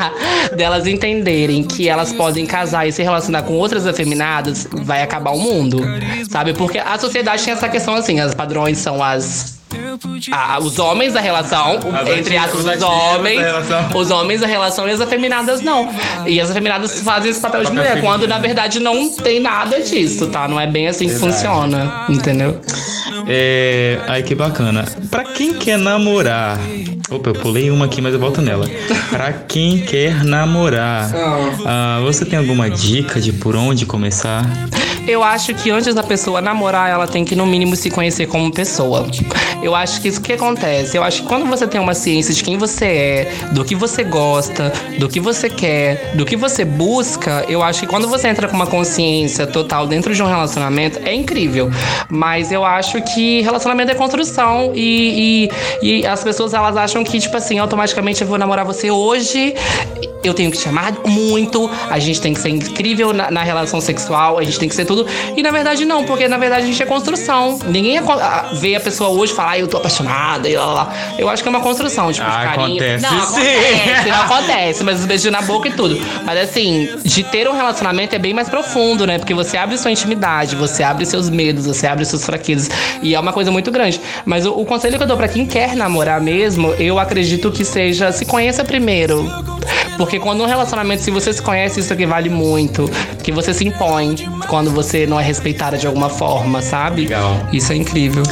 delas 0.56 0.88
entenderem 0.88 1.64
que 1.64 1.88
elas 1.90 2.14
podem 2.14 2.46
casar 2.46 2.88
e 2.88 2.92
se 2.92 3.04
relacionar 3.04 3.44
com 3.44 3.54
outras 3.54 3.86
afeminadas, 3.86 4.68
vai 4.84 5.02
acabar 5.02 5.32
o 5.32 5.40
mundo, 5.40 5.82
sabe? 6.30 6.54
Porque 6.54 6.78
a 6.78 6.98
sociedade 6.98 7.44
tem 7.44 7.54
essa 7.54 7.70
questão 7.70 7.96
assim, 7.96 8.20
as 8.20 8.34
padrões 8.34 8.78
são 8.78 9.04
as 9.04 9.58
ah, 10.32 10.60
os 10.60 10.80
homens 10.80 11.14
da 11.14 11.20
relação, 11.20 11.80
as 11.94 12.18
entre 12.18 12.38
aspas, 12.38 12.66
os 12.66 12.84
homens, 12.84 13.42
os 13.96 14.12
homens 14.12 14.42
da 14.42 14.48
relação 14.48 14.88
e 14.88 14.92
as 14.92 15.02
afeminadas 15.02 15.62
não. 15.62 15.90
E 16.26 16.40
as 16.40 16.52
afeminadas 16.52 17.02
fazem 17.02 17.32
esse 17.32 17.40
papel 17.40 17.64
de 17.64 17.72
mulher, 17.72 18.02
quando 18.02 18.28
na 18.28 18.40
verdade 18.40 18.80
não 18.80 19.10
tem 19.10 19.40
nada 19.40 19.82
disso, 19.82 20.28
tá? 20.28 20.48
Não 20.48 20.60
é 20.60 20.68
bem 20.68 20.88
assim 20.88 21.08
que 21.08 21.16
funciona, 21.16 22.06
entendeu? 22.10 22.60
É. 23.28 24.00
Ai, 24.08 24.24
que 24.24 24.34
bacana. 24.34 24.86
Pra 25.12 25.24
quem 25.24 25.54
quer 25.54 25.78
namorar. 25.78 26.60
Opa, 27.10 27.30
eu 27.30 27.34
pulei 27.34 27.70
uma 27.70 27.86
aqui, 27.86 28.02
mas 28.02 28.14
eu 28.14 28.20
volto 28.20 28.42
nela. 28.42 28.68
Pra 29.10 29.32
quem 29.34 29.80
quer 29.80 30.24
namorar, 30.24 31.10
ah, 31.66 32.00
você 32.04 32.26
tem 32.26 32.38
alguma 32.38 32.70
dica 32.70 33.20
de 33.20 33.32
por 33.32 33.56
onde 33.56 33.86
começar? 33.86 34.46
Eu 35.08 35.24
acho 35.24 35.54
que 35.56 35.72
antes 35.72 35.96
da 35.96 36.04
pessoa 36.04 36.42
namorar, 36.42 36.90
ela 36.90 37.08
tem 37.08 37.24
que, 37.24 37.34
no 37.34 37.46
mínimo, 37.46 37.78
se 37.78 37.90
conhecer 37.90 38.28
como 38.28 38.52
pessoa. 38.52 39.08
Eu 39.64 39.74
acho 39.74 40.02
que 40.02 40.10
isso 40.10 40.20
que 40.20 40.34
acontece. 40.34 40.98
Eu 40.98 41.04
acho 41.04 41.22
que 41.22 41.28
quando 41.28 41.46
você 41.46 41.66
tem 41.66 41.80
uma 41.80 41.94
ciência 41.94 42.34
de 42.34 42.44
quem 42.44 42.58
você 42.58 42.86
é, 42.86 43.32
do 43.54 43.64
que 43.64 43.74
você 43.74 44.04
gosta, 44.04 44.72
do 45.00 45.08
que 45.08 45.22
você 45.22 45.50
quer, 45.50 46.12
do 46.16 46.26
que 46.26 46.36
você 46.36 46.66
busca, 46.66 47.46
eu 47.48 47.64
acho 47.64 47.80
que 47.82 47.88
quando 47.88 48.08
você 48.08 48.28
entra 48.28 48.50
com 48.50 48.56
uma 48.56 48.68
consciência 48.68 49.48
total 49.48 49.88
dentro 49.88 50.14
de 50.14 50.22
um 50.22 50.28
relacionamento, 50.28 51.00
é 51.06 51.14
incrível. 51.14 51.72
Mas 52.10 52.52
eu 52.52 52.66
acho 52.66 53.02
que 53.02 53.42
relacionamento 53.42 53.92
é 53.92 53.96
construção 53.96 54.74
e, 54.76 55.50
e, 55.82 56.00
e 56.02 56.06
as 56.06 56.22
pessoas 56.22 56.54
elas 56.54 56.76
acham 56.76 57.02
que, 57.06 57.18
tipo 57.18 57.38
assim, 57.38 57.60
automaticamente 57.60 58.22
eu 58.22 58.28
vou 58.28 58.38
namorar 58.38 58.66
você 58.66 58.92
hoje 58.92 59.54
eu 60.28 60.34
tenho 60.34 60.52
que 60.52 60.58
te 60.58 60.68
amar 60.68 60.94
muito, 61.06 61.70
a 61.90 62.00
gente 62.00 62.22
tem 62.22 62.34
que 62.34 62.40
ser 62.40 62.50
incrível 62.50 63.14
na, 63.14 63.32
na, 63.32 63.44
relação 63.44 63.80
sexual, 63.80 64.38
a 64.38 64.44
gente 64.44 64.60
tem 64.60 64.70
que 64.70 64.76
ser 64.76 64.86
tudo. 64.86 65.06
E 65.36 65.42
na 65.42 65.52
verdade 65.52 65.86
não, 65.86 66.04
porque 66.04 66.28
na 66.28 66.38
verdade 66.38 66.64
a 66.64 66.66
gente 66.66 66.82
é 66.82 66.86
construção. 66.86 67.60
Ninguém 67.68 67.98
é, 67.98 68.00
a, 68.00 68.50
vê 68.54 68.76
a 68.76 68.80
pessoa 68.80 69.10
hoje 69.10 69.34
falar, 69.34 69.52
ah, 69.52 69.60
eu 69.60 69.68
tô 69.68 69.78
apaixonada 69.78 70.50
e 70.50 70.56
lá, 70.56 70.66
lá. 70.66 70.94
Eu 71.18 71.30
acho 71.30 71.42
que 71.42 71.50
é 71.50 71.52
uma 71.52 71.62
construção, 71.62 72.12
tipo, 72.12 72.28
ah, 72.28 72.44
carinho. 72.44 72.82
Acontece, 72.82 73.04
não, 73.04 73.26
sim. 73.26 73.42
acontece, 73.42 74.10
não 74.10 74.22
acontece, 74.22 74.84
mas 74.84 75.00
os 75.00 75.06
beijos 75.06 75.32
na 75.32 75.42
boca 75.42 75.68
e 75.68 75.72
tudo. 75.72 76.00
Mas 76.26 76.50
assim, 76.50 76.90
de 77.04 77.24
ter 77.24 77.48
um 77.48 77.54
relacionamento 77.54 78.16
é 78.16 78.20
bem 78.20 78.34
mais 78.34 78.50
profundo, 78.50 79.06
né? 79.06 79.18
Porque 79.18 79.34
você 79.34 79.58
abre 79.58 79.78
sua 79.78 79.92
intimidade, 79.92 80.56
você 80.56 80.84
abre 80.84 81.06
seus 81.06 81.30
medos, 81.30 81.66
você 81.66 81.88
abre 81.88 82.06
suas 82.06 82.26
fraquezas. 82.26 82.70
E 83.02 83.16
é 83.16 83.20
uma 83.20 83.34
coisa 83.34 83.52
muito 83.52 83.72
grande. 83.72 84.00
Mas 84.26 84.46
o, 84.46 84.52
o 84.52 84.66
conselho 84.66 84.98
que 84.98 85.04
eu 85.04 85.08
dou 85.08 85.18
pra 85.18 85.28
quem 85.28 85.46
quer 85.46 85.76
namorar 85.76 86.20
mesmo, 86.22 86.74
eu 86.74 87.00
acredito 87.00 87.52
que 87.52 87.64
seja 87.64 88.12
se 88.12 88.26
conheça 88.26 88.64
primeiro. 88.64 89.57
Porque 89.98 90.20
quando 90.20 90.44
um 90.44 90.46
relacionamento, 90.46 91.02
se 91.02 91.12
você 91.12 91.34
se 91.34 91.42
conhece, 91.42 91.80
isso 91.80 91.92
aqui 91.92 92.06
vale 92.06 92.30
muito. 92.30 92.90
Que 93.24 93.32
você 93.32 93.54
se 93.54 93.68
impõe 93.68 94.16
quando 94.48 94.72
você 94.72 95.06
não 95.06 95.20
é 95.20 95.24
respeitada 95.24 95.78
de 95.78 95.88
alguma 95.88 96.10
forma, 96.10 96.62
sabe? 96.62 97.02
Legal. 97.02 97.48
Isso 97.52 97.74
é 97.74 97.76
incrível. 97.76 98.24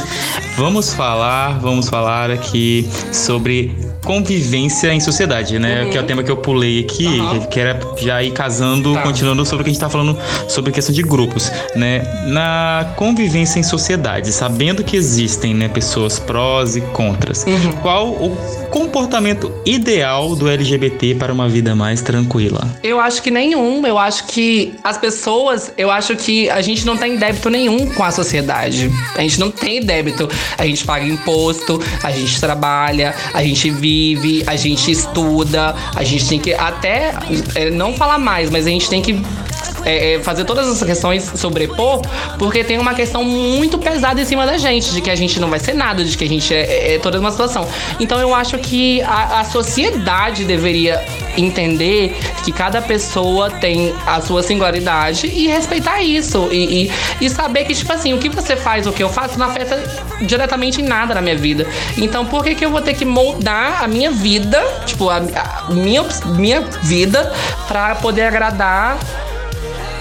Vamos 0.56 0.94
falar, 0.94 1.58
vamos 1.58 1.88
falar 1.88 2.30
aqui 2.30 2.88
sobre 3.12 3.74
convivência 4.06 4.94
em 4.94 5.00
sociedade, 5.00 5.58
né? 5.58 5.82
Uhum. 5.82 5.90
Que 5.90 5.98
é 5.98 6.00
o 6.00 6.04
tema 6.04 6.22
que 6.22 6.30
eu 6.30 6.36
pulei 6.36 6.80
aqui, 6.80 7.06
uhum. 7.06 7.40
que 7.46 7.58
era 7.58 7.78
já 7.98 8.22
ir 8.22 8.30
casando, 8.30 8.94
tá. 8.94 9.02
continuando 9.02 9.44
sobre 9.44 9.62
o 9.62 9.64
que 9.64 9.70
a 9.70 9.72
gente 9.72 9.80
tá 9.80 9.90
falando 9.90 10.16
sobre 10.48 10.70
a 10.70 10.72
questão 10.72 10.94
de 10.94 11.02
grupos, 11.02 11.50
né? 11.74 12.02
Na 12.28 12.92
convivência 12.96 13.58
em 13.58 13.64
sociedade, 13.64 14.32
sabendo 14.32 14.84
que 14.84 14.96
existem, 14.96 15.52
né, 15.52 15.68
pessoas 15.68 16.20
prós 16.20 16.76
e 16.76 16.80
contras. 16.80 17.44
Uhum. 17.44 17.72
Qual 17.82 18.08
o 18.10 18.36
comportamento 18.70 19.52
ideal 19.64 20.36
do 20.36 20.48
LGBT 20.48 21.16
para 21.16 21.32
uma 21.32 21.48
vida 21.48 21.74
mais 21.74 22.00
tranquila? 22.00 22.64
Eu 22.84 23.00
acho 23.00 23.20
que 23.20 23.30
nenhum. 23.30 23.84
Eu 23.84 23.98
acho 23.98 24.28
que 24.28 24.74
as 24.84 24.96
pessoas, 24.96 25.72
eu 25.76 25.90
acho 25.90 26.14
que 26.14 26.48
a 26.48 26.62
gente 26.62 26.86
não 26.86 26.96
tem 26.96 27.16
débito 27.16 27.50
nenhum 27.50 27.92
com 27.92 28.04
a 28.04 28.12
sociedade. 28.12 28.88
A 29.16 29.22
gente 29.22 29.40
não 29.40 29.50
tem 29.50 29.84
débito. 29.84 30.28
A 30.56 30.64
gente 30.64 30.84
paga 30.84 31.04
imposto, 31.04 31.82
a 32.04 32.12
gente 32.12 32.40
trabalha, 32.40 33.12
a 33.34 33.42
gente 33.42 33.68
vive 33.70 33.95
vive, 33.96 34.44
a 34.46 34.56
gente 34.56 34.90
estuda, 34.90 35.74
a 35.94 36.04
gente 36.04 36.28
tem 36.28 36.38
que 36.38 36.52
até 36.54 37.14
é, 37.54 37.70
não 37.70 37.94
falar 37.94 38.18
mais, 38.18 38.50
mas 38.50 38.66
a 38.66 38.70
gente 38.70 38.88
tem 38.88 39.00
que 39.00 39.20
é, 39.86 40.14
é, 40.14 40.22
fazer 40.22 40.44
todas 40.44 40.66
essas 40.66 40.82
questões 40.82 41.22
sobrepor, 41.36 42.02
porque 42.38 42.64
tem 42.64 42.76
uma 42.76 42.92
questão 42.92 43.22
muito 43.22 43.78
pesada 43.78 44.20
em 44.20 44.24
cima 44.24 44.44
da 44.44 44.58
gente, 44.58 44.90
de 44.90 45.00
que 45.00 45.08
a 45.08 45.14
gente 45.14 45.38
não 45.38 45.48
vai 45.48 45.60
ser 45.60 45.74
nada, 45.74 46.04
de 46.04 46.18
que 46.18 46.24
a 46.24 46.28
gente 46.28 46.52
é, 46.52 46.62
é, 46.62 46.94
é 46.94 46.98
toda 46.98 47.20
uma 47.20 47.30
situação. 47.30 47.66
Então 48.00 48.20
eu 48.20 48.34
acho 48.34 48.58
que 48.58 49.00
a, 49.02 49.40
a 49.40 49.44
sociedade 49.44 50.44
deveria 50.44 51.00
entender 51.36 52.16
que 52.44 52.50
cada 52.50 52.82
pessoa 52.82 53.48
tem 53.50 53.94
a 54.06 54.20
sua 54.20 54.42
singularidade 54.42 55.26
e 55.26 55.46
respeitar 55.46 56.02
isso. 56.02 56.48
E, 56.50 56.90
e, 57.20 57.24
e, 57.24 57.30
saber 57.30 57.64
que, 57.64 57.74
tipo 57.74 57.92
assim, 57.92 58.14
o 58.14 58.18
que 58.18 58.28
você 58.28 58.56
faz, 58.56 58.86
o 58.86 58.92
que 58.92 59.02
eu 59.02 59.08
faço, 59.08 59.38
não 59.38 59.46
afeta 59.46 59.80
diretamente 60.22 60.80
em 60.80 60.84
nada 60.84 61.14
na 61.14 61.20
minha 61.20 61.36
vida. 61.36 61.66
Então, 61.98 62.24
por 62.24 62.42
que, 62.42 62.54
que 62.54 62.64
eu 62.64 62.70
vou 62.70 62.80
ter 62.80 62.94
que 62.94 63.04
moldar 63.04 63.84
a 63.84 63.86
minha 63.86 64.10
vida, 64.10 64.62
tipo, 64.86 65.10
a, 65.10 65.18
a 65.18 65.70
minha, 65.70 66.02
minha 66.24 66.62
vida, 66.82 67.32
para 67.68 67.94
poder 67.96 68.22
agradar 68.22 68.98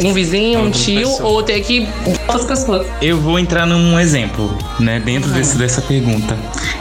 um 0.03 0.13
vizinho, 0.13 0.59
um 0.59 0.71
tio, 0.71 1.09
pessoa. 1.09 1.29
ou 1.29 1.43
ter 1.43 1.61
que 1.61 1.87
outras 2.05 2.45
pessoas. 2.45 2.87
Eu 3.01 3.19
vou 3.19 3.39
entrar 3.39 3.65
num 3.65 3.99
exemplo, 3.99 4.57
né, 4.79 4.99
dentro 4.99 5.31
desse, 5.31 5.57
dessa 5.57 5.81
pergunta. 5.81 6.37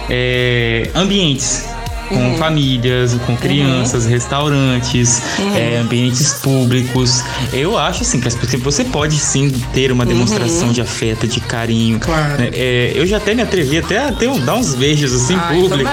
É, 0.08 0.90
ambientes 0.94 1.73
com 2.14 2.30
uhum. 2.30 2.36
famílias, 2.38 3.14
com 3.26 3.36
crianças, 3.36 4.04
uhum. 4.04 4.10
restaurantes, 4.10 5.22
uhum. 5.38 5.56
é, 5.56 5.76
ambientes 5.78 6.34
públicos. 6.34 7.22
Eu 7.52 7.76
acho 7.76 8.02
assim 8.02 8.20
que 8.20 8.56
você 8.56 8.84
pode 8.84 9.18
sim 9.18 9.50
ter 9.72 9.90
uma 9.92 10.06
demonstração 10.06 10.68
uhum. 10.68 10.72
de 10.72 10.80
afeto, 10.80 11.26
de 11.26 11.40
carinho. 11.40 11.98
Claro. 11.98 12.42
É, 12.52 12.92
eu 12.94 13.06
já 13.06 13.16
até 13.16 13.34
me 13.34 13.42
atrevi 13.42 13.78
até 13.78 13.98
a 13.98 14.12
ter, 14.12 14.28
dar 14.40 14.54
uns 14.54 14.74
beijos 14.74 15.12
assim 15.12 15.34
Ai, 15.36 15.56
público, 15.56 15.90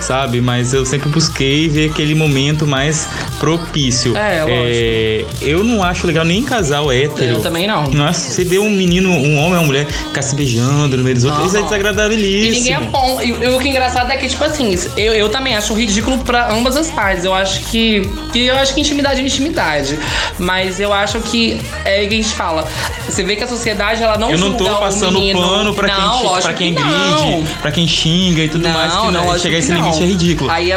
sabe? 0.00 0.40
Mas 0.40 0.72
eu 0.72 0.84
sempre 0.86 1.08
busquei 1.08 1.68
ver 1.68 1.90
aquele 1.90 2.14
momento 2.14 2.66
mais 2.66 3.06
propício. 3.38 4.16
É, 4.16 4.44
é 4.48 5.24
Eu 5.40 5.64
não 5.64 5.82
acho 5.82 6.06
legal 6.06 6.24
nem 6.24 6.42
casal 6.42 6.92
hétero. 6.92 7.34
Eu 7.34 7.40
também 7.42 7.66
não. 7.66 7.90
Nossa, 7.90 8.30
você 8.30 8.44
vê 8.44 8.58
um 8.58 8.70
menino, 8.70 9.10
um 9.10 9.38
homem 9.38 9.54
ou 9.54 9.60
uma 9.60 9.62
mulher 9.62 9.86
ficar 9.86 10.22
se 10.22 10.34
beijando 10.34 10.96
no 10.96 11.02
meio 11.02 11.14
dos 11.14 11.24
outros, 11.24 11.46
isso 11.46 11.56
é 11.56 11.62
desagradabilíssimo. 11.62 12.54
E 12.54 12.58
ninguém 12.58 12.74
é 12.74 12.80
bom. 12.80 13.20
E, 13.20 13.30
e 13.30 13.48
o 13.48 13.58
que 13.58 13.68
é 13.68 13.70
engraçado 13.70 14.10
é 14.10 14.16
que, 14.16 14.28
tipo 14.28 14.44
assim, 14.44 14.76
eu, 14.96 15.12
eu 15.12 15.28
também 15.28 15.56
acho 15.56 15.63
ridículo 15.72 16.18
para 16.18 16.52
ambas 16.52 16.76
as 16.76 16.90
partes. 16.90 17.24
Eu 17.24 17.32
acho 17.32 17.60
que, 17.66 18.02
que 18.32 18.46
eu 18.46 18.56
acho 18.56 18.74
que 18.74 18.80
intimidade 18.80 19.20
é 19.20 19.24
intimidade, 19.24 19.98
mas 20.38 20.80
eu 20.80 20.92
acho 20.92 21.20
que 21.20 21.60
é 21.84 22.04
o 22.04 22.08
que 22.08 22.14
a 22.14 22.22
gente 22.22 22.34
fala. 22.34 22.68
Você 23.08 23.22
vê 23.22 23.36
que 23.36 23.44
a 23.44 23.48
sociedade 23.48 24.02
ela 24.02 24.18
não 24.18 24.30
Eu 24.30 24.38
não 24.38 24.54
tô 24.54 24.64
passando 24.76 25.20
pano 25.32 25.74
para 25.74 25.88
quem 25.88 26.42
para 26.42 26.54
quem 26.54 26.74
gride, 26.74 27.48
para 27.62 27.70
quem 27.70 27.86
xinga 27.86 28.42
e 28.42 28.48
tudo 28.48 28.62
não, 28.62 28.72
mais, 28.72 28.92
que 28.92 29.10
não, 29.10 29.38
chegar 29.38 29.56
a 29.56 29.58
esse 29.58 29.72
limite 29.72 30.02
é 30.02 30.06
ridículo. 30.06 30.50
Aí 30.50 30.72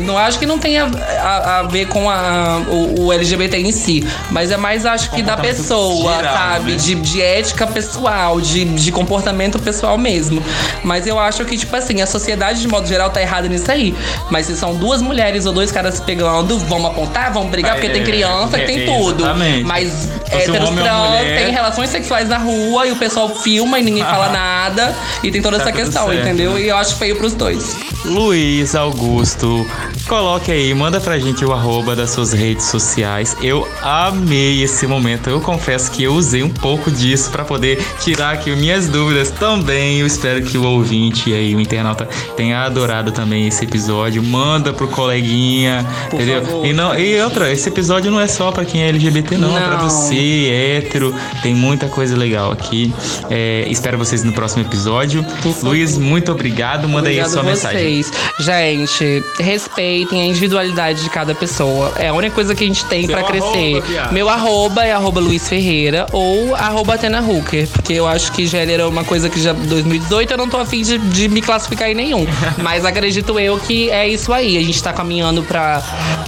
não 0.00 0.18
acho 0.18 0.38
que 0.38 0.46
não 0.46 0.58
tenha 0.58 0.84
a, 0.84 1.60
a 1.60 1.62
ver 1.62 1.86
com 1.86 2.10
a, 2.10 2.62
o, 2.68 3.06
o, 3.06 3.12
LGBT 3.12 3.58
em 3.58 3.72
si, 3.72 4.06
mas 4.30 4.50
é 4.50 4.56
mais 4.56 4.84
acho 4.84 5.10
que 5.10 5.22
da 5.22 5.36
pessoa, 5.36 6.16
geral, 6.16 6.34
sabe, 6.34 6.72
né? 6.72 6.76
de, 6.76 6.94
de 6.96 7.22
ética 7.22 7.66
pessoal, 7.66 8.40
de, 8.40 8.64
de 8.64 8.90
comportamento 8.90 9.58
pessoal 9.58 9.96
mesmo. 9.96 10.42
Mas 10.82 11.06
eu 11.06 11.18
acho 11.18 11.44
que 11.44 11.56
tipo 11.56 11.74
assim, 11.74 12.00
a 12.00 12.06
sociedade 12.06 12.60
de 12.60 12.68
modo 12.68 12.86
geral 12.86 13.10
tá 13.10 13.20
errada 13.20 13.48
nisso 13.48 13.70
aí. 13.70 13.94
Mas 14.30 14.46
se 14.46 14.56
são 14.56 14.74
duas 14.74 15.00
mulheres 15.00 15.46
ou 15.46 15.52
dois 15.52 15.70
caras 15.70 15.94
se 15.94 16.02
pegando, 16.02 16.58
vamos 16.60 16.86
apontar, 16.86 17.32
vamos 17.32 17.50
brigar, 17.50 17.74
porque 17.74 17.88
tem 17.88 18.02
é, 18.02 18.04
criança, 18.04 18.58
é, 18.58 18.64
tem 18.64 18.86
tudo. 18.86 19.24
Exatamente. 19.24 19.64
Mas 19.64 20.08
héteros 20.30 20.70
um 20.70 20.74
trans, 20.74 21.20
tem 21.20 21.50
relações 21.50 21.90
sexuais 21.90 22.28
na 22.28 22.38
rua 22.38 22.86
e 22.86 22.92
o 22.92 22.96
pessoal 22.96 23.28
filma 23.28 23.78
e 23.78 23.82
ninguém 23.82 24.04
fala 24.04 24.28
nada. 24.28 24.94
E 25.22 25.30
tem 25.30 25.42
toda 25.42 25.56
tá 25.58 25.64
essa 25.64 25.72
questão, 25.72 26.06
certo, 26.08 26.20
entendeu? 26.20 26.54
Né? 26.54 26.62
E 26.62 26.68
eu 26.68 26.76
acho 26.76 26.96
feio 26.96 27.16
pros 27.16 27.34
dois. 27.34 27.76
Luiz 28.04 28.74
Augusto, 28.74 29.66
coloque 30.06 30.52
aí, 30.52 30.72
manda 30.72 31.00
pra 31.00 31.18
gente 31.18 31.44
o 31.44 31.52
arroba 31.52 31.96
das 31.96 32.10
suas 32.10 32.32
redes 32.32 32.66
sociais. 32.66 33.36
Eu 33.42 33.68
amei 33.82 34.62
esse 34.62 34.86
momento. 34.86 35.28
Eu 35.28 35.40
confesso 35.40 35.90
que 35.90 36.04
eu 36.04 36.14
usei 36.14 36.42
um 36.42 36.48
pouco 36.48 36.90
disso 36.90 37.30
para 37.30 37.44
poder 37.44 37.78
tirar 38.00 38.34
aqui 38.34 38.54
minhas 38.54 38.88
dúvidas 38.88 39.30
também. 39.30 39.98
Eu 39.98 40.06
espero 40.06 40.42
que 40.42 40.56
o 40.56 40.64
ouvinte 40.64 41.32
aí, 41.32 41.54
o 41.54 41.60
internauta, 41.60 42.08
tenha 42.36 42.62
adorado 42.62 43.10
também 43.10 43.48
esse 43.48 43.64
episódio. 43.64 43.97
Manda 44.22 44.72
pro 44.72 44.88
coleguinha, 44.88 45.86
Por 46.10 46.20
entendeu? 46.20 46.44
Favor, 46.44 46.66
e, 46.66 46.72
não, 46.72 46.98
e 46.98 47.20
outra, 47.20 47.52
esse 47.52 47.68
episódio 47.68 48.10
não 48.10 48.20
é 48.20 48.26
só 48.26 48.50
para 48.52 48.64
quem 48.64 48.82
é 48.82 48.88
LGBT, 48.88 49.36
não, 49.36 49.50
não. 49.50 49.58
é 49.58 49.60
pra 49.60 49.76
você, 49.76 50.48
hétero. 50.50 51.14
Tem 51.42 51.54
muita 51.54 51.88
coisa 51.88 52.16
legal 52.16 52.52
aqui. 52.52 52.92
É, 53.30 53.66
espero 53.68 53.98
vocês 53.98 54.22
no 54.24 54.32
próximo 54.32 54.62
episódio. 54.62 55.24
Luiz, 55.62 55.98
muito 55.98 56.32
obrigado. 56.32 56.88
Manda 56.88 57.08
obrigado 57.08 57.26
aí 57.26 57.30
a 57.30 57.32
sua 57.32 57.42
mensagem. 57.42 58.04
Gente, 58.38 59.22
respeitem 59.38 60.22
a 60.22 60.26
individualidade 60.26 61.02
de 61.02 61.10
cada 61.10 61.34
pessoa. 61.34 61.92
É 61.96 62.08
a 62.08 62.14
única 62.14 62.34
coisa 62.34 62.54
que 62.54 62.64
a 62.64 62.66
gente 62.66 62.84
tem 62.86 63.06
para 63.06 63.22
crescer. 63.22 63.82
Arroba, 63.82 64.12
Meu 64.12 64.28
arroba 64.28 64.84
é 64.84 64.92
arroba 64.92 65.20
Luiz 65.20 65.48
Ferreira 65.48 66.06
ou 66.12 66.54
arroba 66.54 66.94
Atena 66.94 67.20
Hooker. 67.20 67.66
Porque 67.68 67.92
eu 67.92 68.06
acho 68.06 68.32
que 68.32 68.46
gênero 68.46 68.82
é 68.82 68.86
uma 68.86 69.04
coisa 69.04 69.28
que 69.28 69.40
já 69.40 69.52
2018 69.52 70.32
eu 70.32 70.36
não 70.38 70.48
tô 70.48 70.56
afim 70.58 70.82
de, 70.82 70.98
de 70.98 71.28
me 71.28 71.40
classificar 71.40 71.90
em 71.90 71.94
nenhum. 71.94 72.26
Mas 72.62 72.84
acredito 72.84 73.38
eu 73.38 73.58
que 73.58 73.87
é 73.90 74.08
isso 74.08 74.32
aí. 74.32 74.56
A 74.56 74.62
gente 74.62 74.82
tá 74.82 74.92
caminhando 74.92 75.42
pra, 75.42 75.82